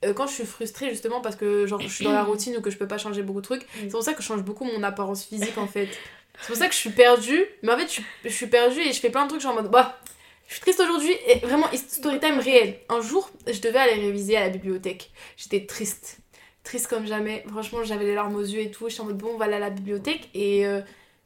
[0.06, 2.62] euh, quand je suis frustrée justement parce que genre je suis dans la routine ou
[2.62, 4.66] que je peux pas changer beaucoup de trucs, c'est pour ça que je change beaucoup
[4.66, 5.90] mon apparence physique en fait.
[6.40, 8.80] C'est pour ça que je suis perdue, mais en fait, je suis, je suis perdue
[8.80, 10.00] et je fais plein de trucs, suis en mode bah.
[10.48, 12.80] Je suis triste aujourd'hui et vraiment, story time réel.
[12.90, 15.12] Un jour, je devais aller réviser à la bibliothèque.
[15.36, 16.20] J'étais triste.
[16.68, 17.46] Triste comme jamais.
[17.48, 18.90] Franchement, j'avais les larmes aux yeux et tout.
[18.90, 20.28] J'étais en mode bon, on va aller à la bibliothèque.
[20.34, 20.82] Et, euh,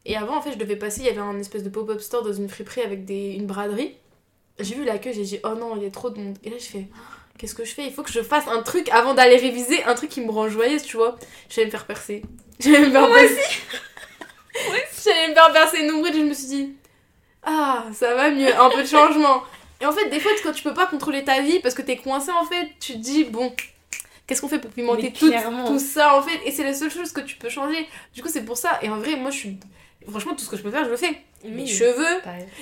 [0.06, 1.00] et avant, en fait, je devais passer.
[1.00, 3.96] Il y avait un espèce de pop-up store dans une friperie avec des, une braderie.
[4.60, 6.38] J'ai vu la queue, j'ai dit oh non, il y a trop de monde.
[6.44, 6.86] Et là, je fais
[7.38, 7.84] qu'est-ce que je fais?
[7.84, 10.48] Il faut que je fasse un truc avant d'aller réviser, un truc qui me rend
[10.48, 11.18] joyeuse, tu vois.
[11.48, 12.22] J'allais me faire percer.
[12.60, 13.60] J'allais me faire percer.
[15.04, 16.76] J'allais me faire percer le nombril et je me suis dit
[17.42, 19.42] ah, ça va mieux, un peu de changement.
[19.80, 21.96] Et en fait, des fois, quand tu peux pas contrôler ta vie parce que t'es
[21.96, 23.52] coincé, en fait, tu te dis bon,
[24.32, 26.40] qu'est-ce qu'on fait pour pimenter tout, ça, en fait?
[26.46, 27.86] Et c'est la seule chose que tu peux changer.
[28.14, 28.78] Du coup, c'est pour ça.
[28.80, 29.58] Et en vrai, moi, je suis.
[30.08, 31.20] Franchement, tout ce que je peux faire, je le fais.
[31.44, 31.68] Mes Oui.
[31.68, 32.20] cheveux,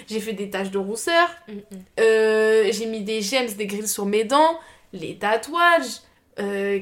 [0.09, 1.61] j'ai fait des taches de rousseur, Mm, mm.
[2.01, 4.59] euh, j'ai mis des gems, des grilles sur mes dents,
[4.93, 6.01] les tatouages.
[6.39, 6.81] euh,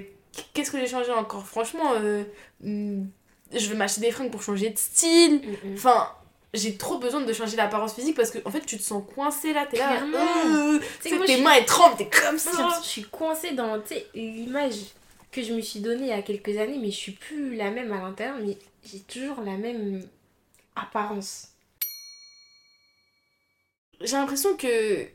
[0.55, 1.45] Qu'est-ce que j'ai changé encore?
[1.47, 2.23] Franchement, euh,
[2.63, 3.05] hmm,
[3.53, 5.41] je vais m'acheter des fringues pour changer de style.
[5.65, 5.75] Mm, mm.
[5.75, 6.09] Enfin,
[6.55, 9.53] j'ai trop besoin de changer l'apparence physique parce que en fait tu te sens coincé
[9.53, 12.09] là, t'es là, euh, Tu sais tu que sais, moi, tes mains elles tremblent, t'es
[12.09, 12.81] comme ça.
[12.83, 13.81] je suis coincée dans
[14.15, 14.77] l'image
[15.31, 17.71] que je me suis donnée il y a quelques années, mais je suis plus la
[17.71, 18.57] même à l'intérieur, mais
[18.91, 20.03] j'ai toujours la même
[20.75, 21.49] apparence.
[24.01, 25.07] J'ai l'impression que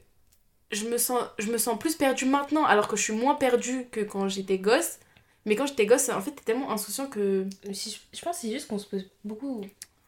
[0.72, 3.88] je me sens je me sens plus perdue maintenant alors que je suis moins perdue
[3.92, 5.00] que quand j'étais gosse.
[5.46, 8.68] Mais quand j'étais gosse, en fait, t'es tellement insouciant que je pense que c'est juste
[8.68, 9.62] qu'on se pose beaucoup.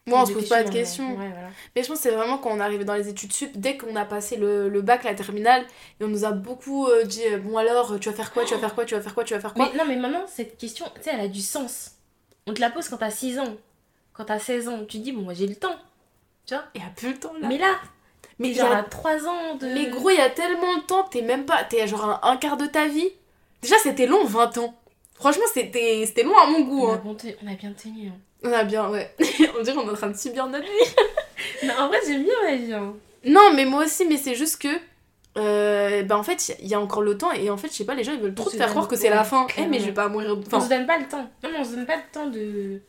[0.06, 0.72] Moi on se pose pas de hein.
[0.72, 1.08] questions.
[1.10, 1.48] Ouais, voilà.
[1.74, 3.76] Mais je pense que c'est vraiment quand on est arrivé dans les études sup, dès
[3.76, 5.64] qu'on a passé le, le bac, la terminale,
[6.00, 8.54] et on nous a beaucoup euh, dit euh, Bon alors, tu vas faire quoi Tu
[8.54, 10.24] vas faire quoi Tu vas faire quoi Tu vas faire quoi Mais non, mais maintenant,
[10.28, 11.92] cette question, tu sais, elle a du sens.
[12.46, 13.56] On te la pose quand t'as 6 ans,
[14.12, 14.78] quand t'as 16 ans.
[14.88, 15.74] Tu te dis, bon, moi j'ai le temps.
[16.48, 17.48] Il y a plus le temps là.
[17.48, 17.74] Mais là,
[18.38, 19.66] Mais, genre il y a- à 3 ans de.
[19.66, 21.64] mais gros, il y a tellement de temps, t'es même pas.
[21.64, 23.08] T'es genre un, un quart de ta vie.
[23.62, 24.74] Déjà, c'était long, 20 ans.
[25.14, 26.84] Franchement, c'était long à mon goût.
[26.86, 27.00] on, a Hein.
[27.02, 28.08] bon te- on a bien tenu.
[28.08, 28.12] hein.
[28.44, 29.14] On a bien, ouais.
[29.58, 30.94] on dirait qu'on est en train de subir notre vie.
[31.62, 32.72] Mais en vrai, j'aime bien la vie.
[32.72, 32.94] hein.
[33.24, 34.68] Non, mais moi aussi, mais c'est juste que.
[35.36, 37.84] Euh, bah en fait, il y a encore le temps et en fait, je sais
[37.84, 39.46] pas, les gens ils veulent trop On te se faire croire que c'est la fin.
[39.58, 40.34] Eh, mais je vais pas mourir.
[40.36, 41.28] on Enfin, se donne pas le temps.
[41.42, 42.80] Non, mais on se donne pas le temps de.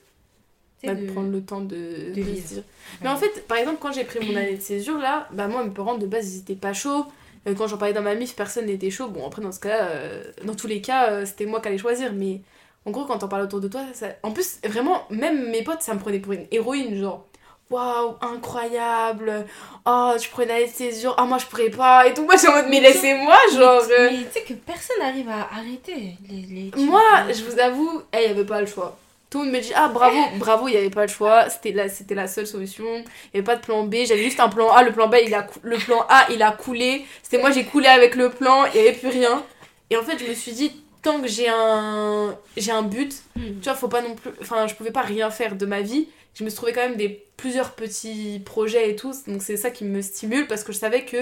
[0.83, 1.75] Bah, de prendre le temps de,
[2.11, 2.47] de se vivre.
[2.47, 2.63] dire.
[3.01, 5.63] Mais en fait, par exemple, quand j'ai pris mon année de césure, là, bah moi,
[5.63, 7.05] mes parents, de base, ils étaient pas chauds.
[7.47, 9.07] Euh, Quand j'en parlais dans ma mif, personne n'était chaud.
[9.07, 11.77] Bon, après, dans ce cas-là, euh, dans tous les cas, euh, c'était moi qui allais
[11.79, 12.13] choisir.
[12.13, 12.41] Mais
[12.88, 14.07] en gros, quand on parle autour de toi, ça...
[14.23, 16.97] en plus, vraiment, même mes potes, ça me prenait pour une héroïne.
[16.97, 17.25] Genre,
[17.69, 19.45] waouh, incroyable.
[19.85, 21.13] Oh, tu année de césure.
[21.17, 22.07] Ah, moi, je pourrais pas.
[22.07, 23.81] Et tout, moi, j'ai en mode, mais laissez-moi, genre.
[23.89, 26.71] Mais, euh, mais tu sais que personne n'arrive à arrêter les.
[26.77, 28.97] les Moi, je vous avoue, il n'y avait pas le choix.
[29.29, 31.49] Tout le monde me dit Ah, bravo, bravo, il n'y avait pas le choix.
[31.49, 32.85] C'était la, c'était la seule solution.
[32.85, 33.95] Il n'y avait pas de plan B.
[34.07, 34.81] J'avais juste un plan A.
[34.83, 37.05] Le plan B, il a, le plan A, il a coulé.
[37.21, 38.63] C'était moi, j'ai coulé avec le plan.
[38.73, 39.43] Il n'y avait plus rien.
[39.89, 40.71] Et en fait, je me suis dit
[41.07, 43.59] Tant que j'ai un, j'ai un but, Hmm.
[43.61, 44.31] tu vois, faut pas non plus.
[44.41, 46.09] Enfin, je pouvais pas rien faire de ma vie.
[46.33, 49.13] Je me suis trouvé quand même des plusieurs petits projets et tout.
[49.25, 51.17] Donc, c'est ça qui me stimule parce que je savais que,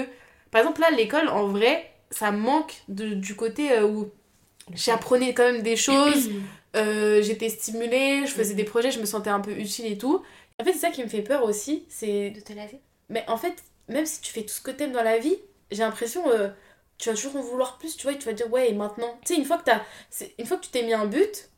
[0.50, 4.10] par exemple, là, l'école, en vrai, ça manque de, du côté euh, où
[4.74, 6.30] j'apprenais quand même des choses.
[6.74, 10.22] Euh, j'étais stimulée, je faisais des projets, je me sentais un peu utile et tout.
[10.60, 12.32] En fait, c'est ça qui me fait peur aussi, c'est...
[12.32, 13.54] De te lasser Mais en fait,
[13.88, 15.36] même si tu fais tout ce que t'aimes dans la vie,
[15.70, 16.48] j'ai l'impression, euh,
[16.98, 19.18] tu vas toujours en vouloir plus, tu vois, et tu vas dire, ouais, et maintenant
[19.24, 19.82] Tu sais, une fois que t'as...
[20.10, 21.50] c'est- Une fois que tu t'es mis un but,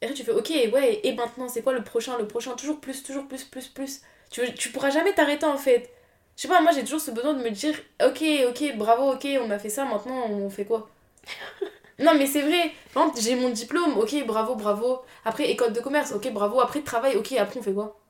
[0.00, 2.54] et après tu fais, ok, ouais, et maintenant, c'est quoi le prochain, le prochain?
[2.56, 4.02] Toujours plus, toujours plus, plus, plus.
[4.30, 5.90] Tu, veux- tu pourras jamais t'arrêter, en fait.
[6.36, 9.26] Je sais pas, moi, j'ai toujours ce besoin de me dire, ok, ok, bravo, ok,
[9.42, 10.88] on a fait ça, maintenant, on fait quoi?
[11.98, 15.02] Non mais c'est vrai, Par exemple, j'ai mon diplôme, ok bravo bravo.
[15.24, 16.60] Après école de commerce, ok bravo.
[16.60, 18.00] Après travail, ok après on fait quoi?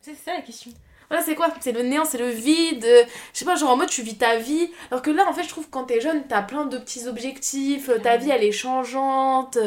[0.00, 0.72] C'est ça la question.
[1.10, 1.52] Voilà c'est quoi?
[1.60, 2.84] C'est le néant, c'est le vide.
[2.84, 4.70] euh, Je sais pas, genre en mode tu vis ta vie.
[4.90, 7.06] Alors que là en fait je trouve que quand t'es jeune t'as plein de petits
[7.08, 9.58] objectifs, ta vie elle est changeante.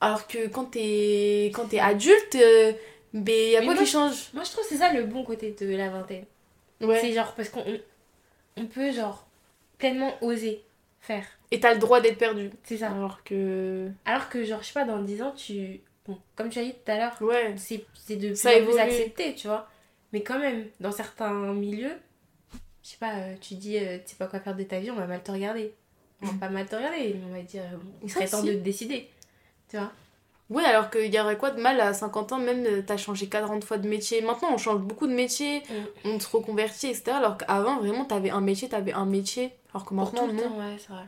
[0.00, 2.72] Alors que quand t'es quand t'es adulte, euh,
[3.14, 4.28] ben y a Mais quoi moi, qui change?
[4.34, 6.24] Moi je trouve que c'est ça le bon côté de la vingtaine.
[6.80, 7.00] Ouais.
[7.00, 7.80] C'est genre parce qu'on on,
[8.58, 9.26] on peut genre
[9.78, 10.62] pleinement oser
[11.00, 11.24] faire.
[11.50, 12.50] Et t'as le droit d'être perdu.
[12.64, 12.90] C'est ça.
[12.90, 13.88] Alors que.
[14.04, 16.72] Alors que genre je sais pas dans 10 ans tu bon comme tu as dit
[16.74, 17.54] tout à l'heure Ouais.
[17.56, 19.66] c'est de plus Ça en plus accepté, tu vois.
[20.14, 21.92] Mais quand même dans certains milieux
[22.84, 24.90] je sais pas euh, tu dis euh, tu sais pas quoi faire de ta vie,
[24.90, 25.74] on va mal te regarder.
[26.22, 28.46] On va pas mal te regarder, mais on va dire euh, il serait temps si.
[28.46, 29.10] de te décider.
[29.68, 29.90] Tu vois
[30.50, 33.26] Ouais, alors qu'il y aurait quoi de mal à 50 ans, même euh, t'as changé
[33.28, 34.20] 40 fois de métier.
[34.22, 35.62] Maintenant, on change beaucoup de métiers,
[36.04, 36.08] Mm.
[36.10, 37.12] on se reconvertit, etc.
[37.12, 39.50] Alors qu'avant, vraiment, t'avais un métier, t'avais un métier.
[39.72, 40.42] Alors que Pour maintenant, tout le non.
[40.50, 41.06] temps, ouais, c'est vrai.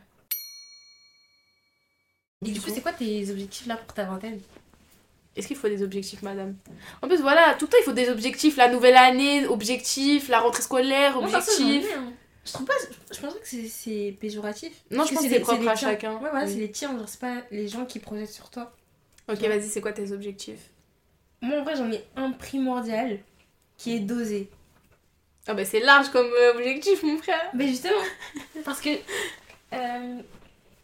[2.47, 4.41] Et du coup, c'est quoi tes objectifs là pour ta vingtaine?
[5.37, 6.57] Est-ce qu'il faut des objectifs, madame?
[7.03, 8.57] En plus, voilà, tout le temps, il faut des objectifs.
[8.57, 11.87] La nouvelle année, objectifs, la rentrée scolaire, Moi, objectifs.
[11.97, 12.13] un.
[12.45, 12.75] Je trouve pas,
[13.13, 14.73] je penserais que c'est- péjoratif.
[14.91, 16.15] Non, Parce je pense que c'est propre à chacun.
[16.15, 16.53] Ouais, voilà, Oui.
[16.53, 18.73] c'est les tiens, genre c'est pas les gens qui projettent sur toi.
[19.29, 20.71] Ok, vas-y, c'est quoi tes objectifs?
[21.43, 23.19] Moi, en vrai, j'en ai un primordial
[23.77, 24.49] qui est dosé.
[25.49, 27.51] Ah bah c'est large comme euh, objectif, mon frère.
[27.53, 28.01] Mais justement,
[28.65, 28.91] parce que.
[29.73, 30.19] euh,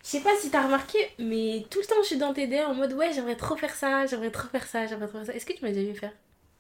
[0.05, 2.71] je sais pas si t'as remarqué, mais tout le temps je suis dans tes DM
[2.71, 5.35] en mode ouais, j'aimerais trop faire ça, j'aimerais trop faire ça, j'aimerais trop faire ça.
[5.35, 6.13] Est-ce que tu m'as déjà vu faire?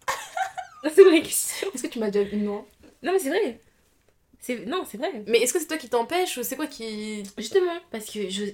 [0.84, 1.68] C'est une vraie question.
[1.74, 2.36] Est-ce que tu m'as déjà vu?
[2.38, 2.64] Non.
[3.02, 3.60] Non, mais c'est vrai.
[4.40, 4.66] C'est...
[4.66, 5.22] Non, c'est vrai.
[5.26, 7.22] Mais est-ce que c'est toi qui t'empêche ou c'est quoi qui.
[7.38, 8.44] Justement, parce que je.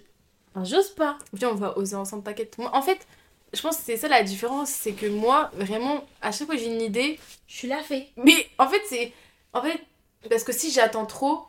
[0.54, 1.18] Enfin, j'ose pas.
[1.32, 2.56] Viens, on va oser ensemble, t'inquiète.
[2.72, 3.06] En fait,
[3.54, 6.60] je pense que c'est ça la différence, c'est que moi, vraiment, à chaque fois que
[6.62, 8.08] j'ai une idée, Je suis la fée.
[8.16, 9.12] mais en fait, c'est.
[9.54, 9.80] En fait,
[10.28, 11.44] parce que si j'attends trop,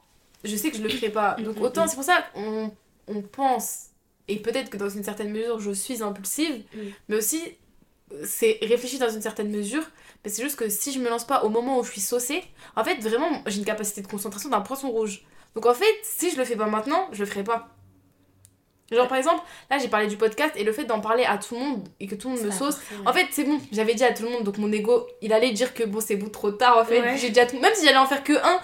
[0.45, 1.35] je sais que je le ferai pas.
[1.39, 1.87] Donc Mhm, autant, mhm.
[1.89, 2.71] c'est pour ça qu'on
[3.09, 3.87] on pense,
[4.27, 6.91] et peut-être que dans une certaine mesure, je suis impulsive, Mhm.
[7.09, 7.41] mais aussi,
[8.23, 9.83] c'est réfléchi dans une certaine mesure,
[10.23, 12.43] mais c'est juste que si je me lance pas au moment où je suis saucée,
[12.75, 15.23] en fait, vraiment, j'ai une capacité de concentration d'un poisson rouge.
[15.55, 17.69] Donc en fait, si je le fais pas maintenant, je le ferai pas.
[18.91, 21.53] Genre, par exemple, là, j'ai parlé du podcast et le fait d'en parler à tout
[21.53, 22.77] le monde et que tout le monde me sauce.
[23.05, 25.51] En fait, c'est bon, j'avais dit à tout le monde, donc mon ego, il allait
[25.51, 27.01] dire que bon, c'est bon, trop tard en fait.
[27.01, 27.17] Ouais.
[27.17, 28.59] J'ai dit à tout Même si j'allais en faire que un,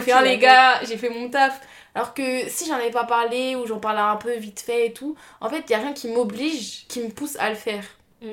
[0.00, 1.60] fait tu un, les gars, j'ai fait mon taf.
[1.94, 4.92] Alors que si j'en avais pas parlé ou j'en parlais un peu vite fait et
[4.92, 7.84] tout, en fait, il y a rien qui m'oblige, qui me pousse à le faire.
[8.22, 8.26] Mm.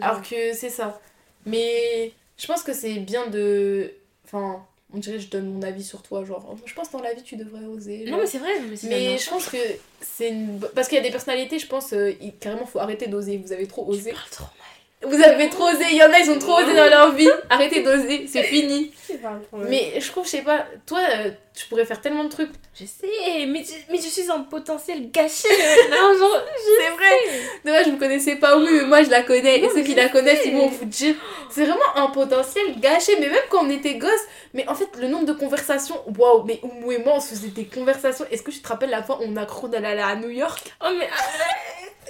[0.00, 1.00] Alors que c'est ça.
[1.46, 3.92] Mais je pense que c'est bien de.
[4.24, 6.24] Enfin, on dirait que je donne mon avis sur toi.
[6.24, 8.04] Genre, je pense que dans la vie, tu devrais oser.
[8.08, 8.52] Non, mais c'est vrai.
[8.84, 9.58] Mais, je pense que
[10.00, 10.60] c'est une.
[10.74, 13.38] Parce qu'il y a des personnalités, je pense, euh, il- carrément, faut arrêter d'oser.
[13.38, 14.12] Vous avez trop osé.
[14.12, 15.12] parles trop mal.
[15.12, 15.84] Vous avez trop osé.
[15.90, 17.28] Il y en a, ils ont trop osé dans leur vie.
[17.48, 18.92] Arrêtez d'oser, c'est fini.
[19.06, 19.68] Tu trop mal.
[19.68, 22.50] Mais je trouve, je sais pas, toi, euh, tu pourrais faire tellement de trucs.
[22.74, 26.44] Je sais, mais je, mais je suis un potentiel gâché de l'argent.
[26.78, 27.50] C'est vrai.
[27.64, 29.58] Dommage, je me connaissais pas oui, mais moi je la connais.
[29.58, 31.16] Non, et ceux qui je la connaissent, ils vont vous dire.
[31.50, 33.12] C'est vraiment un potentiel gâché.
[33.18, 34.10] Mais même quand on était gosse,
[34.54, 37.48] mais en fait, le nombre de conversations, waouh, mais Oumou et moi, on se faisait
[37.48, 38.24] des conversations.
[38.30, 40.72] Est-ce que tu te rappelles la fois où on a cru d'aller à New York?
[40.84, 41.08] Oh, mais.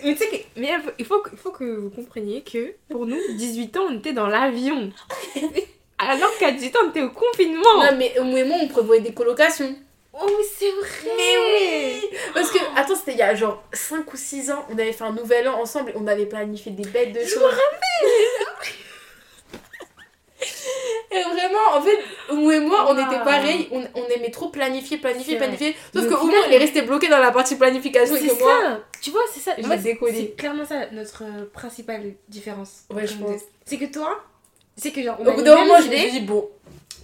[0.05, 0.61] Mais tu sais que.
[0.61, 4.13] Mais il faut, il faut que vous compreniez que pour nous, 18 ans, on était
[4.13, 4.91] dans l'avion.
[6.09, 7.63] Alors qu'à 18 ans, on était au confinement.
[7.77, 9.75] Non, mais Oumou et moi, on prévoyait des colocations.
[10.13, 11.15] Oh, mais c'est vrai.
[11.17, 14.75] Mais oui Parce que, attends, c'était il y a genre 5 ou 6 ans, on
[14.79, 17.55] avait fait un nouvel an ensemble et on avait planifié des bêtes de Je choses.
[21.13, 21.99] Et vraiment, en fait,
[22.33, 23.01] Oumou et moi, on Wow.
[23.07, 25.77] était pareils, on, on aimait trop planifier, planifier, planifier.
[25.93, 28.61] Sauf que au Oumou, il est resté bloqué dans la partie planification C'est que moi.
[28.63, 28.81] ça.
[29.03, 29.53] Tu vois, c'est ça.
[29.59, 29.65] Je.
[30.13, 32.85] C'est clairement ça notre euh, principale différence.
[32.95, 33.41] Ouais, je pense.
[33.65, 34.23] C'est que toi,
[34.81, 35.17] c'est que genre.
[35.21, 36.49] On Au bout d'un moment, je me dit, bon,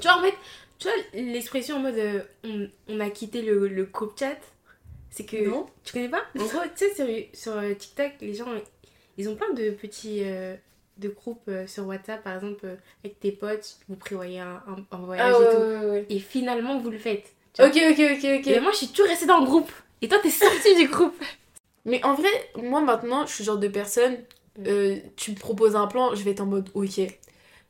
[0.00, 0.34] Tu vois, en fait,
[0.78, 4.36] tu vois l'expression en mode euh, on, on a quitté le, le groupe chat
[5.10, 5.36] C'est que.
[5.48, 6.22] non Tu connais pas?
[6.38, 8.48] En gros, tu sais, sur, sur euh, TikTok, les gens,
[9.18, 10.20] ils ont plein de petits.
[10.24, 10.54] euh,
[10.98, 12.66] de groupes euh, sur WhatsApp, par exemple,
[13.04, 15.56] avec tes potes, vous prévoyez un, un- un voyage Ah ouais, et tout.
[15.58, 16.06] ouais, ouais.
[16.08, 17.34] Et finalement, vous le faites.
[17.58, 18.46] Ok, ok, ok, ok.
[18.46, 19.70] Et moi, je suis toujours restée dans le groupe.
[20.00, 21.14] Et toi, t'es sortie du groupe.
[21.84, 22.30] Mais en vrai,
[22.62, 24.16] moi maintenant, je suis le genre de personne,
[24.66, 26.98] euh, tu me proposes un plan, je vais être en mode ok.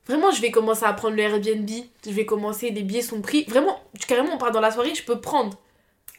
[0.09, 1.69] Vraiment, je vais commencer à prendre le Airbnb,
[2.05, 3.45] je vais commencer, les billets sont pris.
[3.49, 5.59] Vraiment, carrément, on part dans la soirée, je peux prendre.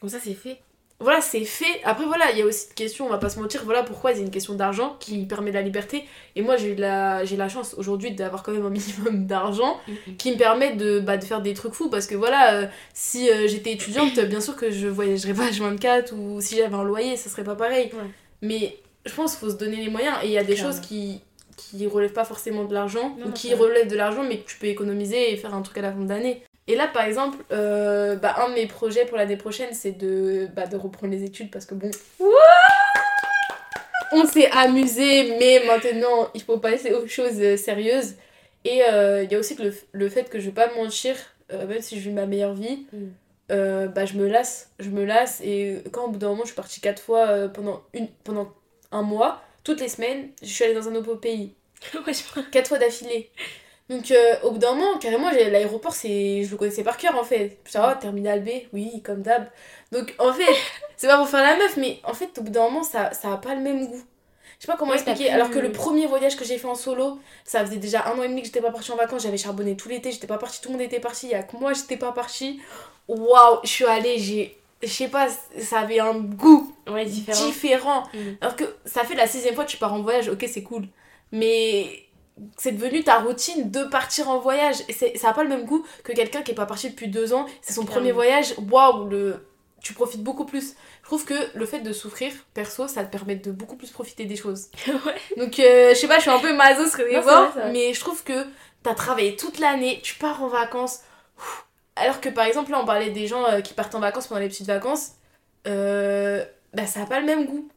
[0.00, 0.58] Comme ça, c'est fait.
[1.00, 1.80] Voilà, c'est fait.
[1.84, 4.12] Après, voilà, il y a aussi une question, on va pas se mentir, voilà pourquoi
[4.14, 6.04] c'est une question d'argent qui permet de la liberté.
[6.34, 9.78] Et moi, j'ai la, j'ai la chance aujourd'hui d'avoir quand même un minimum d'argent
[10.18, 13.30] qui me permet de, bah, de faire des trucs fous parce que voilà euh, si
[13.30, 17.16] euh, j'étais étudiante bien sûr que je voyagerais pas H24 ou si j'avais un loyer
[17.16, 18.02] ça serait pas pareil Ouais.
[18.42, 18.76] mais
[19.06, 20.72] je pense qu'il faut se donner les moyens et il y a des Clairement.
[20.72, 21.20] choses qui
[21.58, 24.68] qui relèvent pas forcément de l'argent ou qui relèvent de l'argent mais que tu peux
[24.68, 28.36] économiser et faire un truc à la fin d'année et là par exemple euh, bah,
[28.38, 31.66] un de mes projets pour l'année prochaine c'est de, bah, de reprendre les études parce
[31.66, 31.90] que bon
[34.12, 38.14] on s'est amusé, mais maintenant il faut passer aux choses euh, sérieuses.
[38.64, 40.76] Et euh, il y a aussi que le, le fait que je vais pas me
[40.82, 41.16] mentir,
[41.52, 42.86] euh, même si je vis ma meilleure vie,
[43.50, 43.86] Mm.
[43.94, 44.70] bah, je me lasse.
[44.78, 45.40] Je me lasse.
[45.42, 48.52] Et quand au bout d'un moment je suis partie quatre fois pendant, une, pendant
[48.92, 51.54] un mois, toutes les semaines, je suis allée dans un nouveau pays.
[52.06, 53.30] ouais, je Quatre fois d'affilée.
[53.88, 57.16] Donc euh, au bout d'un moment, carrément, j'ai- l'aéroport, c'est je le connaissais par cœur
[57.16, 57.58] en fait.
[57.70, 59.48] Je oh, terminal B, oui, comme d'hab.
[59.92, 60.44] Donc en fait,
[60.96, 63.32] c'est pas pour faire la meuf, mais en fait, au bout d'un moment, ça, ça
[63.32, 64.02] a pas le même goût.
[64.58, 65.30] Je sais pas comment Ouais, expliquer.
[65.30, 68.22] Alors que le premier voyage que j'ai fait en solo, ça faisait déjà un an
[68.22, 70.60] et demi que j'étais pas partie en vacances, j'avais charbonné tout l'été, j'étais pas partie,
[70.60, 72.60] tout le monde était parti, il y a que moi, j'étais pas partie.
[73.08, 74.58] Waouh, je suis allée, j'ai.
[74.82, 75.26] Je sais pas,
[75.60, 77.46] ça avait un goût Ouais, différent.
[77.46, 78.02] différent.
[78.14, 78.18] Mm.
[78.40, 80.86] Alors que ça fait la sixième fois que tu pars en voyage, ok, c'est cool.
[81.32, 82.04] Mais
[82.56, 84.76] c'est devenu ta routine de partir en voyage.
[84.88, 87.08] Et c'est- ça n'a pas le même goût que quelqu'un qui est pas parti depuis
[87.08, 89.44] deux ans, c'est son premier voyage, waouh, le...
[89.82, 90.74] tu profites beaucoup plus.
[91.02, 94.24] Je trouve que le fait de souffrir, perso, ça te permet de beaucoup plus profiter
[94.26, 94.68] des choses.
[94.86, 95.16] ouais.
[95.36, 97.72] Donc, euh, je sais pas, je suis un peu maso Non, c'est vrai.
[97.72, 98.46] mais je trouve que
[98.84, 101.00] t'as travaillé toute l'année, tu pars en vacances.
[101.38, 101.64] ouf.
[102.00, 104.40] Alors que par exemple, là, on parlait des gens euh, qui partent en vacances pendant
[104.40, 105.12] les petites vacances,
[105.66, 106.44] euh,
[106.74, 107.68] bah ça a pas le même goût.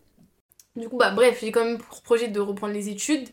[0.75, 3.29] Du coup, bah bref, j'ai quand même pour projet de reprendre les études.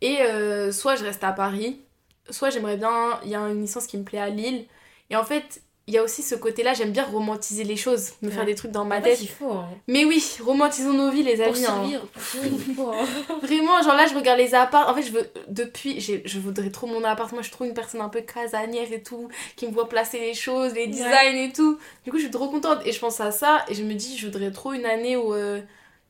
[0.00, 1.82] Et euh, soit je reste à Paris,
[2.30, 3.20] soit j'aimerais bien.
[3.24, 4.66] Il y a une licence qui me plaît à Lille.
[5.10, 8.30] Et en fait, il y a aussi ce côté-là, j'aime bien romantiser les choses, me
[8.30, 9.22] faire des trucs dans ma En fait, tête.
[9.22, 9.50] il faut.
[9.50, 9.68] Hein.
[9.88, 11.64] Mais oui, romantisons nos vies, les Pour amis.
[11.94, 12.02] hein.
[12.12, 13.06] pour survivre, hein.
[13.42, 14.88] Vraiment, genre là, je regarde les apparts.
[14.90, 15.26] En fait, je veux.
[15.48, 17.32] Depuis, je voudrais trop mon appart.
[17.32, 20.34] Moi, je trouve une personne un peu casanière et tout, qui me voit placer les
[20.34, 21.78] choses, les designs et tout.
[22.04, 22.80] Du coup, je suis trop contente.
[22.84, 23.64] Et je pense à ça.
[23.68, 25.32] Et je me dis, je voudrais trop une année où.
[25.34, 25.60] euh,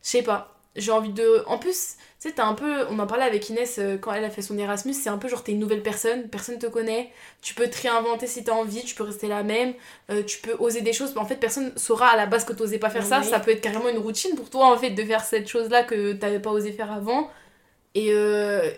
[0.03, 0.57] je sais pas.
[0.77, 1.45] J'ai envie de.
[1.47, 2.87] En plus, sais, t'as un peu.
[2.91, 4.95] On en parlait avec Inès euh, quand elle a fait son Erasmus.
[4.95, 6.29] C'est un peu genre, t'es une nouvelle personne.
[6.29, 7.13] Personne te connaît.
[7.43, 8.83] Tu peux te réinventer si t'as envie.
[8.85, 9.75] Tu peux rester la même.
[10.11, 11.17] euh, tu peux oser des choses.
[11.17, 13.21] En fait, personne saura à la base que t'osais pas faire ça.
[13.21, 13.27] Oui.
[13.27, 16.13] Ça peut être carrément une routine pour toi, en fait, de faire cette chose-là que
[16.15, 17.31] t'avais pas osé faire avant.
[17.95, 18.71] Et, euh,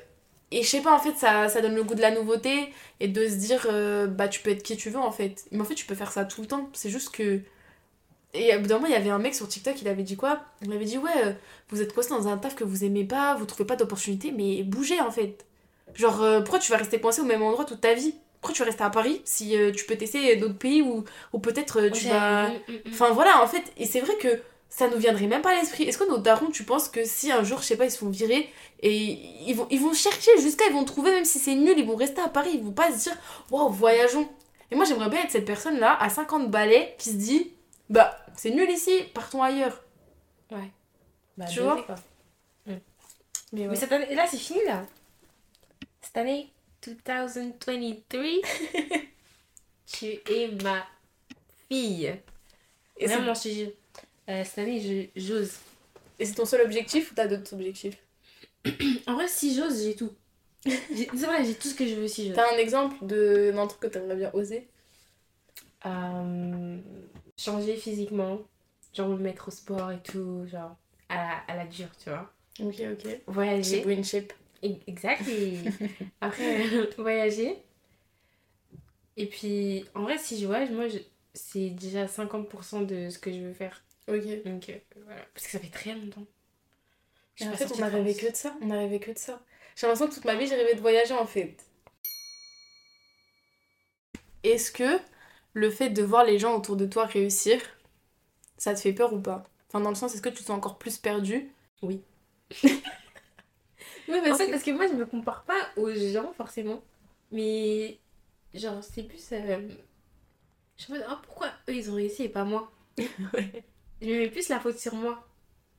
[0.50, 3.08] et je sais pas, en fait, ça, ça donne le goût de la nouveauté et
[3.08, 3.66] de se dire,
[4.08, 5.44] bah, tu peux être qui tu veux, en fait.
[5.52, 6.68] Mais en fait, tu peux faire ça tout le temps.
[6.72, 7.40] C'est juste que
[8.32, 10.16] Et au bout d'un moment, il y avait un mec sur TikTok, il avait dit
[10.16, 10.40] quoi?
[10.62, 11.32] Il m'avait dit Ouais, euh,
[11.70, 14.62] vous êtes coincé dans un taf que vous aimez pas, vous trouvez pas d'opportunité, mais
[14.62, 15.44] bougez en fait.
[15.94, 18.14] Genre, euh, pourquoi tu vas rester coincé au même endroit toute ta vie?
[18.40, 21.38] Pourquoi tu vas rester à Paris si euh, tu peux tester d'autres pays ou, ou
[21.40, 22.48] peut-être tu Ouais, vas.
[22.48, 22.90] mm, mm, mm.
[22.92, 25.82] Enfin voilà, en fait, et c'est vrai que ça nous viendrait même pas à l'esprit.
[25.84, 27.98] Est-ce que nos darons, tu penses que si un jour, je sais pas, ils se
[27.98, 28.48] font virer
[28.82, 29.18] et
[29.48, 31.96] ils vont, ils vont chercher jusqu'à, ils vont trouver, même si c'est nul, ils vont
[31.96, 33.16] rester à Paris, ils vont pas se dire
[33.50, 34.28] Waouh, voyageons.
[34.70, 37.50] Et moi, j'aimerais bien être cette personne-là, à 50 balais, qui se dit
[37.90, 39.82] Bah, c'est nul ici, partons ailleurs.
[41.36, 41.94] Bah, Tu vois quoi.
[43.52, 44.86] Mais Mais cette année, là, c'est fini, là.
[46.02, 46.50] Cette année,
[46.82, 48.24] 2023,
[49.86, 50.86] tu es ma
[51.68, 52.06] fille.
[52.96, 53.14] Et c'est-.
[54.28, 55.52] Euh, cette année, j'ose.
[56.18, 57.96] Et c'est ton seul objectif ou t'as d'autres objectifs?
[59.06, 60.12] En vrai, si j'ose, j'ai tout.
[60.66, 62.36] C'est vrai, j'ai tout ce que je veux si j'ose.
[62.36, 64.68] T'as un exemple de- d'un truc que t'aimerais bien oser?
[65.86, 66.78] Euh,
[67.40, 68.38] changer physiquement,
[68.94, 70.76] genre me mettre au sport et tout, genre
[71.08, 72.30] à la, à la dure, tu vois.
[72.60, 73.20] Ok, ok.
[73.26, 73.84] Voyager.
[73.84, 74.32] Win shape.
[74.62, 75.26] E- Exact.
[75.28, 75.58] Et
[76.20, 76.66] après,
[76.98, 77.56] voyager.
[79.16, 80.98] Et puis, en vrai, si je voyage, moi, je-
[81.34, 83.82] c'est déjà 50% de ce que je veux faire.
[84.08, 84.42] Ok.
[84.44, 85.22] Donc, euh, voilà.
[85.34, 86.26] Parce que ça fait très longtemps.
[87.36, 88.54] Je en fait, on a rêvé que de ça.
[88.60, 89.40] On a rêvé que de ça.
[89.76, 91.56] J'ai l'impression que toute ma vie, j'ai rêvé de voyager en fait.
[94.42, 94.98] Est-ce que
[95.54, 97.60] le fait de voir les gens autour de toi réussir,
[98.58, 99.44] ça te fait peur ou pas?
[99.68, 101.50] Enfin, dans le sens, est-ce que tu te sens encore plus perdu
[101.82, 102.02] Oui.
[104.08, 106.82] Oui, En fait, parce que moi, je me compare pas aux gens, forcément.
[107.32, 107.98] Mais,
[108.54, 109.32] genre, c'est plus.
[109.32, 109.68] euh,
[110.76, 112.72] Je en mode, oh, pourquoi eux, ils ont réussi et pas moi?
[113.34, 113.64] Ouais.
[114.00, 115.26] Je me mets plus la faute sur moi.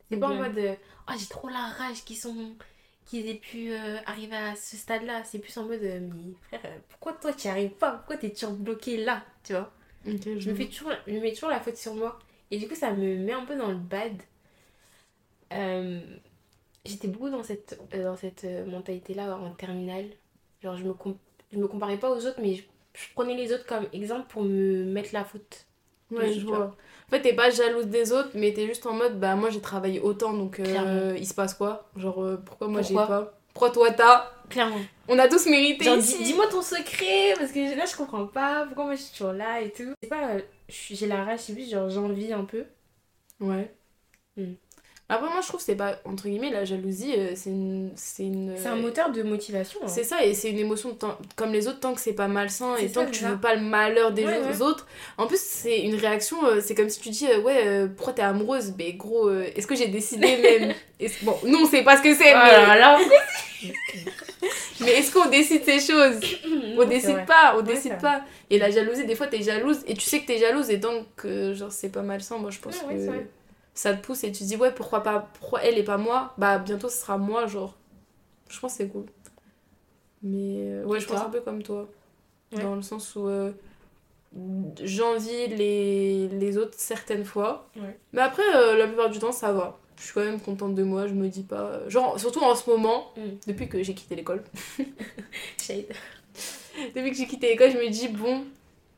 [0.09, 0.75] C'est pas en mode, euh,
[1.09, 2.55] oh, j'ai trop la rage qu'ils sont.
[3.11, 5.23] Qu'ils aient pu euh, arriver à ce stade-là.
[5.25, 7.91] C'est plus en mode, euh, mais frère, euh, pourquoi toi, tu n'y arrives pas?
[7.91, 9.71] Pourquoi t'es toujours bloqué là Tu vois?
[10.05, 12.17] Je me, fais toujours, je me mets toujours la faute sur moi.
[12.49, 14.13] Et du coup, ça me met un peu dans le bad.
[15.53, 15.99] Euh,
[16.85, 20.07] J'étais beaucoup dans cette, dans cette mentalité-là en terminale.
[20.63, 20.93] Genre, je me,
[21.51, 24.43] je me comparais pas aux autres, mais je, je prenais les autres comme exemple pour
[24.43, 25.67] me mettre la faute.
[26.11, 26.75] Ouais, je vois.
[27.07, 29.59] En fait, t'es pas jalouse des autres, mais t'es juste en mode, bah moi j'ai
[29.59, 31.89] travaillé autant, donc euh, il se passe quoi?
[31.97, 33.33] Genre, euh, pourquoi moi j'ai pas?
[33.53, 34.31] Pourquoi toi t'as?
[34.49, 34.79] Clairement.
[35.09, 38.65] On a tous mérité Genre, dis-moi ton secret, parce que là, je comprends pas.
[38.65, 39.93] Pourquoi moi, je suis toujours là et tout.
[40.01, 40.37] C'est pas.
[40.69, 42.63] J'ai la rage, c'est plus genre j'envie un peu.
[43.41, 43.73] Ouais.
[44.37, 44.53] Hmm.
[45.13, 47.91] Après, moi je trouve que c'est pas, entre guillemets, la jalousie, euh, c'est une.
[47.95, 48.55] C'est une...
[48.65, 49.79] Un moteur de motivation.
[49.83, 49.87] hein.
[49.87, 52.77] C'est ça, et c'est une émotion tant- comme les autres, tant que c'est pas malsain
[52.77, 53.29] et tant ça, que tu ça.
[53.31, 54.61] veux pas le malheur des Ouais, gens- ouais.
[54.61, 54.87] autres.
[55.17, 58.13] En plus, c'est une réaction, euh, c'est comme si tu dis, euh, ouais, euh, pourquoi
[58.13, 58.73] t'es amoureuse?
[58.77, 60.73] Mais gros, euh, est-ce que j'ai décidé même?
[61.23, 62.97] Bon, nous on sait pas ce que c'est, Oh mais, là
[64.81, 66.19] mais est-ce qu'on décide ces choses?
[66.77, 68.21] On décide pas, on Ouais, décide pas.
[68.49, 71.05] Et la jalousie, des fois t'es jalouse et tu sais que t'es jalouse et donc,
[71.25, 72.85] euh, genre, c'est pas malsain, moi je pense que.
[73.73, 76.33] Ça te pousse et tu te dis, ouais, pourquoi pas, pourquoi elle et pas moi?
[76.37, 77.75] Bah, bientôt ce sera moi, genre.
[78.49, 79.05] Je pense c'est cool.
[80.23, 81.87] Mais euh, ouais, Et je pense un peu comme toi.
[82.53, 82.61] Ouais.
[82.61, 83.51] Dans le sens où euh,
[84.83, 87.69] j'envie les, les autres certaines fois.
[87.75, 87.97] Ouais.
[88.13, 89.77] Mais après, euh, la plupart du temps, ça va.
[89.97, 91.87] Je suis quand même contente de moi, je me dis pas.
[91.87, 93.21] Genre, surtout en ce moment, Mm.
[93.47, 94.43] depuis que j'ai quitté l'école.
[96.95, 98.43] Depuis que j'ai quitté l'école, je me dis, bon,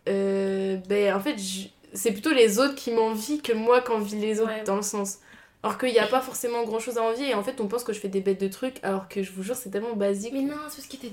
[0.08, 4.40] euh, ben en fait, je- c'est plutôt les autres qui m'envient que moi qu'envie les
[4.40, 4.64] autres, Ouais.
[4.64, 5.20] dans le sens.
[5.62, 7.84] Alors qu'il n'y a pas forcément grand chose à envier, et en fait, on pense
[7.84, 10.34] que je fais des bêtes de trucs, alors que je vous jure, c'est tellement basique.
[10.34, 11.12] Mais non, c'est parce que t'es.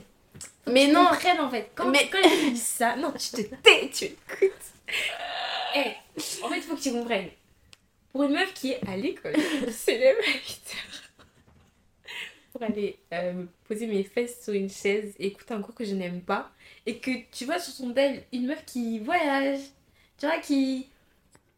[0.67, 1.71] Mais non, Comprenne en fait.
[1.75, 4.51] Quand, Mais- quand gens disent ça, non, tu te tais, tu écoutes.
[5.77, 5.93] Eh,
[6.43, 7.29] en fait, il faut que tu comprennes.
[8.13, 11.03] Pour une meuf qui est à l'école, je se lève à 8 heures
[12.53, 15.95] pour aller euh, poser mes fesses sur une chaise et écouter un cours que je
[15.95, 16.51] n'aime pas.
[16.87, 19.61] Et que tu vois sur son tel une meuf qui voyage,
[20.21, 20.87] tu vois, qui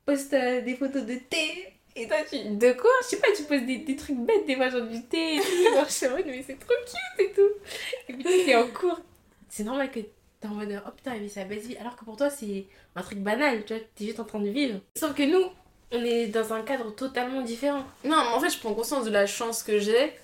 [0.07, 1.75] poste euh, des photos de thé.
[1.95, 2.39] Et toi, tu.
[2.39, 2.91] de quoi?
[3.03, 5.75] Je sais pas, tu poses des, trucs bêtes, des fois, genre du thé et tout.
[5.75, 7.51] Genre, je suis en mais c'est trop cute et tout.
[8.09, 9.01] Et puis, t'es en cours.
[9.51, 11.77] C'est normal que t'es en mode, oh putain, mais sa belle vie.
[11.77, 12.65] Alors que pour toi, c'est
[12.97, 14.81] un truc banal, tu vois, t'es juste en train de vivre.
[14.97, 15.51] Sauf que nous,
[15.91, 17.85] on est dans un cadre totalement différent.
[18.05, 20.15] Non, mais en fait, je prends conscience de la chance que j'ai,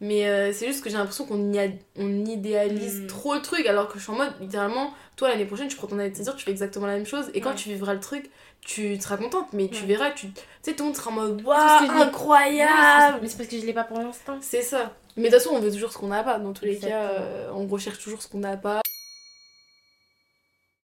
[0.00, 3.06] mais euh, c'est juste que j'ai l'impression qu'on y a- on idéalise Mm.
[3.06, 5.86] trop le truc, alors que je suis en mode, littéralement, toi l'année prochaine, tu prends
[5.86, 7.56] ton année de césure, tu fais exactement la même chose, et quand Ouais.
[7.56, 8.30] tu vivras le truc,
[8.60, 9.86] tu seras contente, mais tu Ouais.
[9.88, 10.28] verras, tu
[10.62, 13.72] sais, tout le monde sera en mode, waouh, incroyable Mais c'est parce que je l'ai
[13.72, 14.38] pas pour l'instant.
[14.40, 14.94] C'est ça.
[15.16, 17.10] Mais de toute façon, on veut toujours ce qu'on n'a pas, dans tous les cas,
[17.10, 18.80] euh, on recherche toujours ce qu'on n'a pas.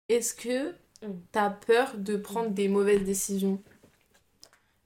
[0.09, 0.69] Est-ce que
[1.01, 1.13] Mm.
[1.31, 3.61] t'as peur de prendre des mauvaises décisions?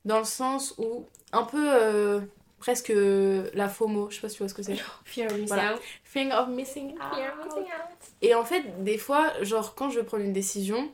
[0.06, 2.20] Dans le sens où, un peu euh,
[2.64, 4.78] presque euh, la FOMO, je sais pas si tu vois ce que c'est.
[5.04, 5.74] Fear of missing Voilà.
[5.76, 5.82] out.
[6.06, 7.46] Fear of missing Fear of out.
[7.46, 7.98] missing out.
[8.22, 10.90] Et en fait, des fois, genre, quand je veux prendre une décision,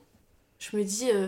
[0.58, 1.28] je me dis, euh,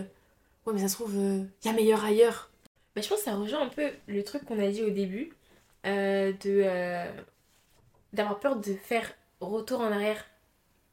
[0.66, 2.50] ouais, mais ça se trouve, il y a meilleur ailleurs.
[2.96, 5.32] Mais je pense que ça rejoint un peu le truc qu'on a dit au début,
[5.86, 7.08] euh, de euh,
[8.12, 10.26] d'avoir peur de faire retour en arrière.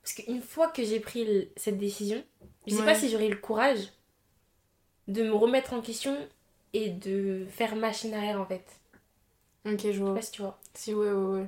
[0.04, 2.24] Parce qu'une fois que j'ai pris cette décision,
[2.68, 2.86] je sais Ouais.
[2.86, 3.80] pas si j'aurai le courage
[5.08, 6.16] de me remettre en question
[6.74, 8.64] et de faire machine arrière en fait.
[9.66, 10.14] Ok, je Je sais vois.
[10.14, 10.60] pas si tu vois.
[10.74, 11.48] Si, ouais, ouais, ouais.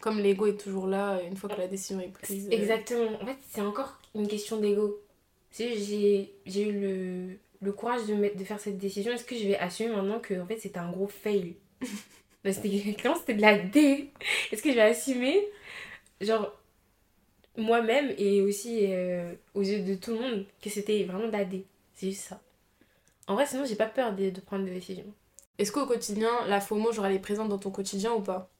[0.00, 2.48] Comme l'ego est toujours là, une fois que la décision est prise.
[2.48, 3.20] euh, Exactement.
[3.22, 5.00] En fait, c'est encore une question d'ego.
[5.52, 5.78] Juste,
[6.46, 9.12] j'ai eu le, le courage de, mettre, de faire cette décision.
[9.12, 11.56] Est-ce que je vais assumer maintenant que en fait, c'était un gros fail?
[12.44, 14.10] C'était clairement, c'était de la D.
[14.52, 15.48] Est-ce que je vais assumer,
[16.20, 16.52] genre,
[17.56, 21.44] moi-même et aussi euh, aux yeux de tout le monde, que c'était vraiment de la
[21.44, 22.40] D C'est juste ça.
[23.28, 25.12] En vrai, sinon, j'ai pas peur de, de prendre des décisions.
[25.58, 28.50] Est-ce qu'au quotidien, la FOMO, genre, elle est présente dans ton quotidien ou pas?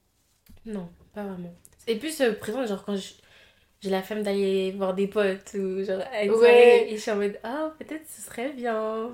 [0.65, 1.55] Non, pas vraiment.
[1.87, 6.03] Et plus euh, présent, genre quand j'ai la flemme d'aller voir des potes ou genre
[6.23, 6.89] une Ouais.
[6.91, 9.11] et je suis en mode ah peut-être ce serait bien.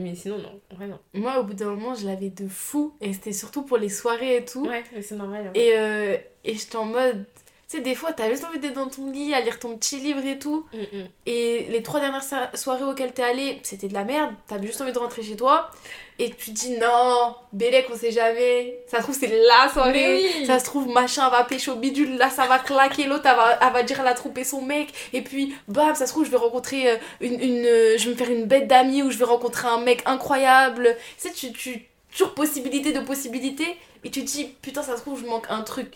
[0.00, 0.98] Mais sinon non, en vrai non.
[1.12, 2.96] Moi, au bout d'un moment, je l'avais de fou.
[3.02, 4.66] Et c'était surtout pour les soirées et tout.
[4.66, 5.48] Ouais, mais c'est normal.
[5.48, 5.52] hein.
[5.54, 7.26] Et, euh, et j'étais en mode.
[7.70, 10.24] Sais, des fois, t'as juste envie d'être dans ton lit, à lire ton petit livre
[10.24, 10.64] et tout.
[10.72, 11.06] Mm, mm.
[11.26, 14.32] Et les trois dernières so- soirées auxquelles t'es allé, c'était de la merde.
[14.46, 15.70] T'avais juste envie de rentrer chez toi.
[16.18, 18.78] Et tu te dis non, Bélec, on sait jamais.
[18.86, 20.30] Ça se trouve, c'est la soirée.
[20.38, 20.46] Oui.
[20.46, 22.16] Ça se trouve, machin va pêcher au bidule.
[22.16, 23.04] Là, ça va claquer.
[23.04, 24.88] L'autre, elle va, elle va dire elle a trompé son mec.
[25.12, 27.38] Et puis, bam, ça se trouve, je vais rencontrer euh, une.
[27.38, 30.02] une euh, je vais me faire une bête d'amis ou je vais rencontrer un mec
[30.06, 30.96] incroyable.
[31.20, 31.86] Tu sais, tu, tu.
[32.10, 33.76] Toujours possibilité de possibilité.
[34.04, 35.92] Et tu te dis, putain, ça se trouve, je manque un truc.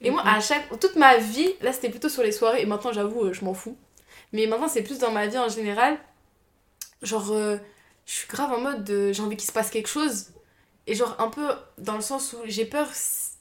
[0.00, 0.78] Et moi, à chaque.
[0.80, 2.62] Toute ma vie, là, c'était plutôt sur les soirées.
[2.62, 3.76] Et maintenant, j'avoue, euh, je m'en fous.
[4.32, 5.98] Mais maintenant, c'est plus dans ma vie en général.
[7.02, 7.56] Genre, euh,
[8.06, 8.84] je suis grave en mode.
[8.84, 10.26] de- j'ai envie qu'il se passe quelque chose.
[10.86, 12.88] Et genre, un peu dans le sens où j'ai peur.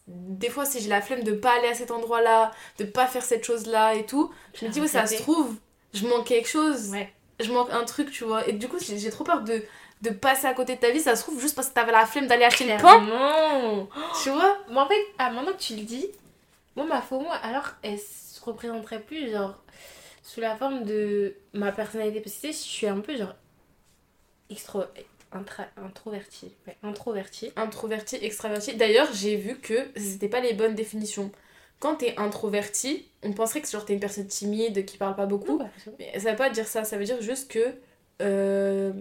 [0.07, 3.23] Des fois, si j'ai la flemme de pas aller à cet endroit-là, de pas faire
[3.23, 5.55] cette chose-là et tout, je me dis, oui, ça se trouve,
[5.93, 6.89] je manque quelque chose.
[6.91, 7.13] Ouais.
[7.41, 8.47] Je manque un truc, tu vois.
[8.47, 9.61] Et du coup, j'ai trop peur de,
[10.01, 11.01] de passer à côté de ta vie.
[11.01, 13.01] Ça se trouve juste parce que t'avais la flemme d'aller acheter le pain,
[14.23, 14.57] tu vois?
[14.69, 16.07] Moi en fait, ah, maintenant que tu le dis,
[16.77, 19.61] moi ma FOMO alors elle se représenterait plus genre
[20.23, 23.35] sous la forme de ma personnalité parce que tu sais, je suis un peu genre
[24.49, 24.83] extro
[25.33, 26.53] intra- introvertie.
[26.67, 27.51] Ouais, introvertie.
[27.55, 28.75] Introverti, extraverti.
[28.75, 31.31] D'ailleurs, j'ai vu que c'était pas les bonnes définitions.
[31.79, 35.57] Quand t'es introverti, on penserait que genre t'es une personne timide qui parle pas beaucoup.
[35.59, 35.95] bah, c'est bon.
[35.99, 37.73] Mais ça veut pas dire ça, ça veut dire juste que
[38.21, 38.91] euh,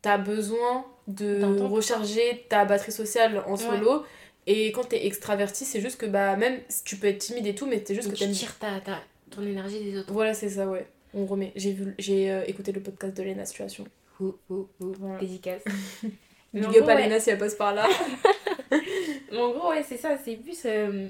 [0.00, 4.04] t'as besoin de recharger ta batterie sociale en solo.
[4.46, 7.66] Et quand t'es extraverti, c'est juste que bah même tu peux être timide et tout,
[7.66, 10.12] mais c'est juste que tu tires ta, ta- ton énergie des autres.
[10.12, 10.86] Voilà, c'est ça, ouais.
[11.14, 11.52] On remet.
[11.56, 13.86] J'ai vu, j'ai euh, écouté le podcast de Lena Situation.
[14.20, 15.18] Ouh, ouh, ouh, Voilà.
[15.18, 15.62] dédicace.
[16.52, 16.94] Big up à.
[17.00, 17.86] Lena si elle passe par là.
[19.32, 20.16] Mais en gros, ouais, c'est ça.
[20.22, 21.08] C'est plus euh,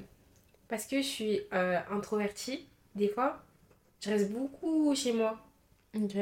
[0.67, 2.65] parce que je suis euh, introvertie,
[2.95, 3.43] des fois,
[4.03, 5.37] je reste beaucoup chez moi.
[5.95, 6.15] ok.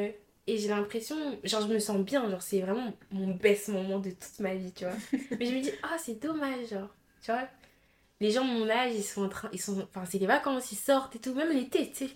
[0.46, 4.10] Et j'ai l'impression, genre, je me sens bien, genre, c'est vraiment mon best moment de
[4.10, 4.94] toute ma vie, tu vois.
[5.40, 6.90] Mais je me dis, ah, c'est dommage, genre,
[7.24, 7.50] tu vois.
[8.22, 10.72] Les gens de mon âge, ils sont en train, ils sont, enfin, c'est les vacances,
[10.72, 12.16] ils sortent et tout, même l'été, tu sais.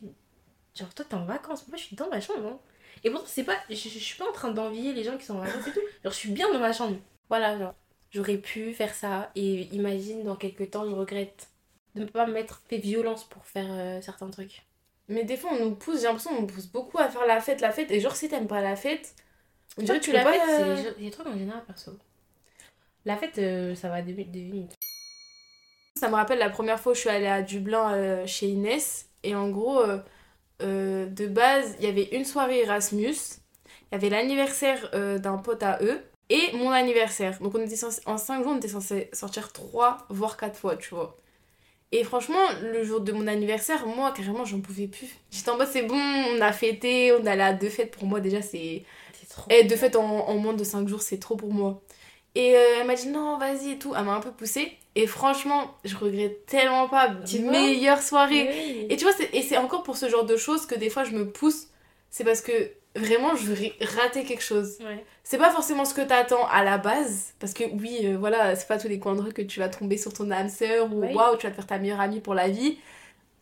[0.75, 2.59] Genre, toi, t'es en vacances, moi, je suis dans ma chambre, hein.
[3.03, 5.35] Et pourtant, c'est pas, je, je suis pas en train d'envier les gens qui sont
[5.37, 5.81] en vacances et tout.
[6.03, 6.97] Genre, je suis bien dans ma chambre.
[7.29, 7.75] Voilà, genre,
[8.11, 11.49] j'aurais pu faire ça, et imagine, dans quelques temps, je regrette
[11.95, 14.63] de ne pas m'être fait violence pour faire euh, certains trucs.
[15.09, 17.41] Mais des fois, on nous pousse, j'ai l'impression qu'on nous pousse beaucoup à faire la
[17.41, 17.91] fête, la fête.
[17.91, 19.15] Et genre, si t'aimes pas la fête,
[19.77, 20.47] on dirait que tu la fête, pas.
[20.47, 21.91] c'est euh, gens- les trucs en général, perso.
[23.05, 24.76] La fête, euh, ça va deux deux minutes.
[25.97, 29.09] Ça me rappelle la première fois où je suis allée à Dublin euh, chez Inès.
[29.23, 29.99] Et en gros, euh,
[30.61, 33.15] euh, de base, il y avait une soirée Erasmus.
[33.91, 36.01] Il y avait l'anniversaire d'un pote à eux.
[36.29, 37.39] Et mon anniversaire.
[37.41, 40.75] Donc on était censé- en 5 jours, on était censé sortir 3 voire 4 fois,
[40.75, 41.17] tu vois.
[41.93, 45.09] Et franchement, le jour de mon anniversaire, moi, carrément, j'en pouvais plus.
[45.31, 47.91] J'étais en mode, c'est bon, on a fêté, on allait à deux fêtes.
[47.95, 48.83] Pour moi, déjà, c'est
[49.29, 49.49] trop.
[49.49, 51.81] Et de fait, en, en moins de 5 jours, c'est trop pour moi.
[52.35, 53.93] Et euh, elle m'a dit non, vas-y et tout.
[53.97, 54.77] Elle m'a un peu poussée.
[54.99, 57.09] Et franchement, je regrette tellement pas.
[57.25, 58.49] Tu vois Meilleure soirée.
[58.51, 58.87] Oui.
[58.89, 61.03] Et tu vois, c'est- et c'est encore pour ce genre de choses que des fois
[61.03, 61.67] je me pousse.
[62.09, 63.55] C'est parce que vraiment, je veux
[63.99, 64.77] rater quelque chose.
[64.79, 65.05] Ouais.
[65.23, 67.33] C'est pas forcément ce que t'attends à la base.
[67.39, 69.69] Parce que oui, euh, voilà, c'est pas tous les coins de rue que tu vas
[69.69, 71.13] tomber sur ton âme sœur ou Oui.
[71.13, 72.79] waouh, tu vas te faire ta meilleure amie pour la vie.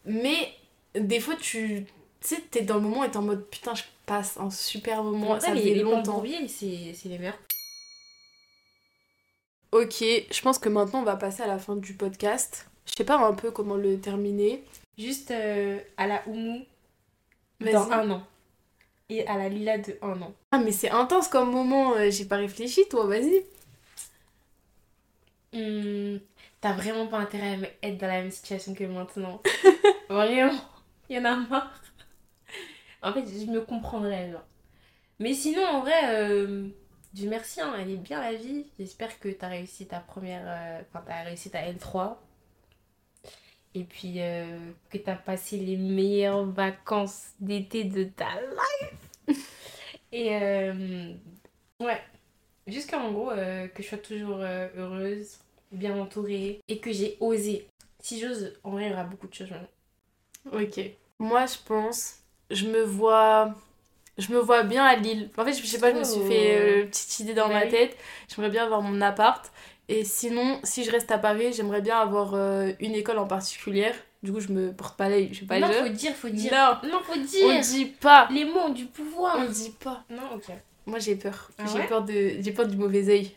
[0.03, 0.49] Mais
[0.93, 1.85] des fois, tu
[2.21, 5.33] sais, t'es dans le moment et t'es en mode putain, je passe un super moment.
[5.33, 6.21] Ouais, ça les longtemps.
[6.47, 6.65] C'est
[7.09, 7.39] les meilleurs.
[9.75, 12.69] Ok, je pense que maintenant on va passer à la fin du podcast.
[12.85, 14.63] Je sais pas un peu comment le terminer.
[14.97, 17.73] Juste euh, à la Vas-y.
[17.73, 18.23] dans un an.
[19.09, 20.33] Et à la Lila de un an.
[20.53, 23.43] Ah mais c'est intense comme moment, euh, j'ai pas réfléchi toi, vas-y.
[25.51, 26.19] Hmm,
[26.61, 29.41] T'as vraiment pas intérêt à être dans la même situation que maintenant.
[30.09, 30.53] vraiment.
[31.09, 31.81] Il y en a marre.
[33.01, 34.45] En fait, je me comprendrais, genre.
[35.19, 36.69] Mais sinon, en vrai, euh,
[37.15, 38.65] Dieu merci, hein, elle est bien la vie.
[38.77, 40.43] J'espère que t'as réussi ta première.
[40.45, 42.17] euh, Enfin, t'as réussi ta L3.
[43.73, 44.57] Et puis euh,
[44.89, 49.37] que t'as passé les meilleures vacances d'été de ta life.
[50.11, 51.13] Et euh,
[51.81, 52.01] ouais,
[52.67, 55.39] jusqu'à en gros que je sois toujours heureuse,
[55.71, 57.67] bien entourée et que j'ai osé.
[57.99, 59.49] Si j'ose, en vrai, il y aura beaucoup de choses.
[60.51, 60.79] Ok.
[61.19, 62.19] Moi, je pense,
[62.51, 63.55] je me vois,
[64.17, 65.29] je me vois bien à Lille.
[65.37, 66.27] En fait, je sais pas, je me suis Oh.
[66.29, 67.95] fait euh, une petite idée dans ma tête.
[68.33, 69.51] J'aimerais bien avoir mon appart.
[69.87, 73.93] Et sinon, si je reste à Paris, j'aimerais bien avoir euh, une école en particulière.
[74.23, 76.29] Du coup, je me porte pas l'œil, je sais pas non, le faut dire, faut
[76.29, 76.51] dire.
[76.51, 77.59] Non, Non, faut on dire.
[77.61, 78.27] dit pas.
[78.31, 79.35] Les mots ont du pouvoir.
[79.39, 80.03] On dit pas.
[80.09, 80.45] Non, ok.
[80.87, 81.51] Moi, j'ai peur.
[81.59, 83.31] Ah j'ai ouais peur de, j'ai peur du mauvais œil.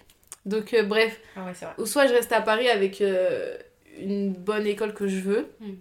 [0.46, 1.74] Donc, euh, bref, Ah ouais, c'est vrai.
[1.76, 3.54] ou soit je reste à Paris avec euh,
[3.98, 5.48] une bonne école que je veux.
[5.60, 5.72] Mm.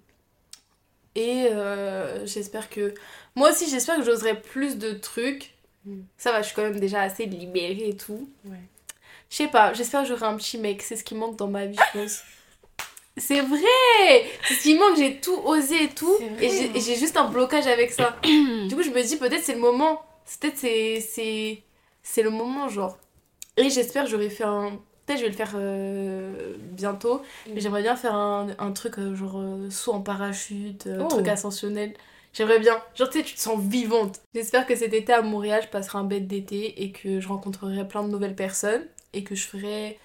[1.18, 2.94] Et euh, j'espère que.
[3.36, 5.56] Moi aussi, j'espère que j'oserai plus de trucs.
[5.86, 6.02] Mm.
[6.18, 8.30] Ça va, je suis quand même déjà assez libérée et tout.
[8.46, 8.58] Ouais.
[9.32, 10.84] Je sais pas, j'espère que j'aurai un petit mec.
[10.84, 12.22] C'est ce qui manque dans ma vie, je pense.
[13.18, 16.16] C'est vrai C'est ce qui manque, j'ai tout osé et tout.
[16.40, 18.16] Et j'ai- et j'ai juste un blocage avec ça.
[18.24, 20.04] du coup, je me dis peut-être c'est le moment.
[20.40, 21.64] Peut-être c'est
[22.24, 22.98] le moment, genre.
[23.58, 24.80] Et j'espère que j'aurai fait un.
[25.08, 27.22] Peut-être je vais le faire euh, bientôt.
[27.52, 31.08] Mais j'aimerais bien faire un, un truc euh, genre euh, saut en parachute, un Oh.
[31.08, 31.94] truc ascensionnel.
[32.34, 32.80] J'aimerais bien.
[32.94, 34.20] Genre, tu sais, tu te sens vivante.
[34.36, 37.88] J'espère que cet été à Montréal, je passerai un bête d'été et que je rencontrerai
[37.88, 38.84] plein de nouvelles personnes
[39.14, 39.98] et que je ferai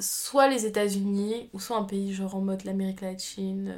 [0.00, 3.74] soit les États-Unis ou soit un pays genre en mode l'Amérique latine,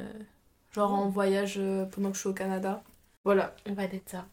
[0.73, 2.83] genre en voyage euh, pendant que je suis au Canada.
[3.23, 3.55] Voilà.
[3.69, 4.25] On va d'être ça.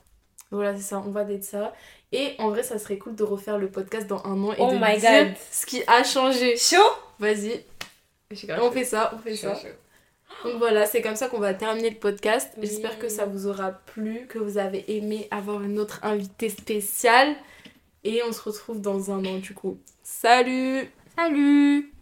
[0.52, 1.72] Voilà, c'est ça, on va d'être ça.
[2.12, 4.70] Et en vrai, ça serait cool de refaire le podcast dans un an et Oh
[4.72, 5.34] de my dire God.
[5.50, 6.56] ce qui a changé.
[6.56, 6.76] Chaud?
[7.18, 7.64] Vas-y,
[8.60, 9.54] on fait ça, on fait ça.
[9.54, 9.68] Chaud.
[10.44, 12.50] Donc voilà, c'est comme ça qu'on va terminer le podcast.
[12.56, 12.66] Oui.
[12.66, 17.34] J'espère que ça vous aura plu, que vous avez aimé avoir une autre invitée spéciale.
[18.04, 19.78] Et on se retrouve dans un an du coup.
[20.02, 21.92] Salut Salut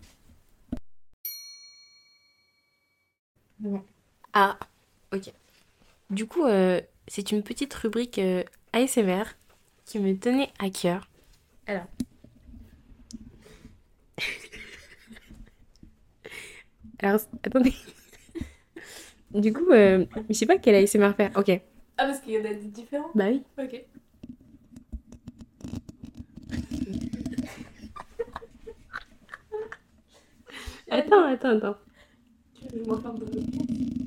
[4.32, 4.58] Ah,
[5.12, 5.32] ok.
[6.08, 6.80] Du coup, euh,
[7.10, 9.24] c'est une petite rubrique euh, ASMR
[9.84, 11.10] qui me tenait à cœur.
[11.66, 11.86] Alors.
[17.00, 17.74] Alors, attendez.
[19.34, 21.32] Du coup, euh, je sais pas quel ASMR faire.
[21.36, 21.50] Ok.
[21.98, 23.10] Ah, parce qu'il y en a des différents?
[23.14, 23.42] Bah oui.
[23.58, 23.84] Ok.
[30.90, 31.76] Attends, attends, attends.
[32.86, 33.99] M'enferme dans le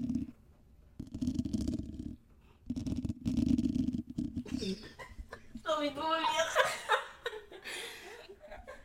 [5.66, 6.28] envie de mourir.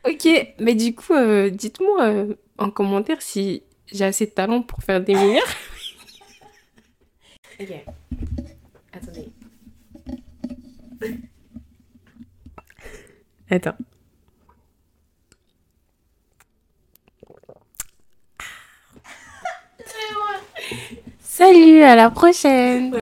[0.05, 3.63] Ok, mais du coup, euh, dites-moi euh, en commentaire si
[3.93, 5.43] j'ai assez de talent pour faire des meilleurs.
[7.61, 7.73] ok.
[8.93, 9.29] Attendez.
[13.51, 13.77] Attends.
[21.21, 22.91] Salut, à la prochaine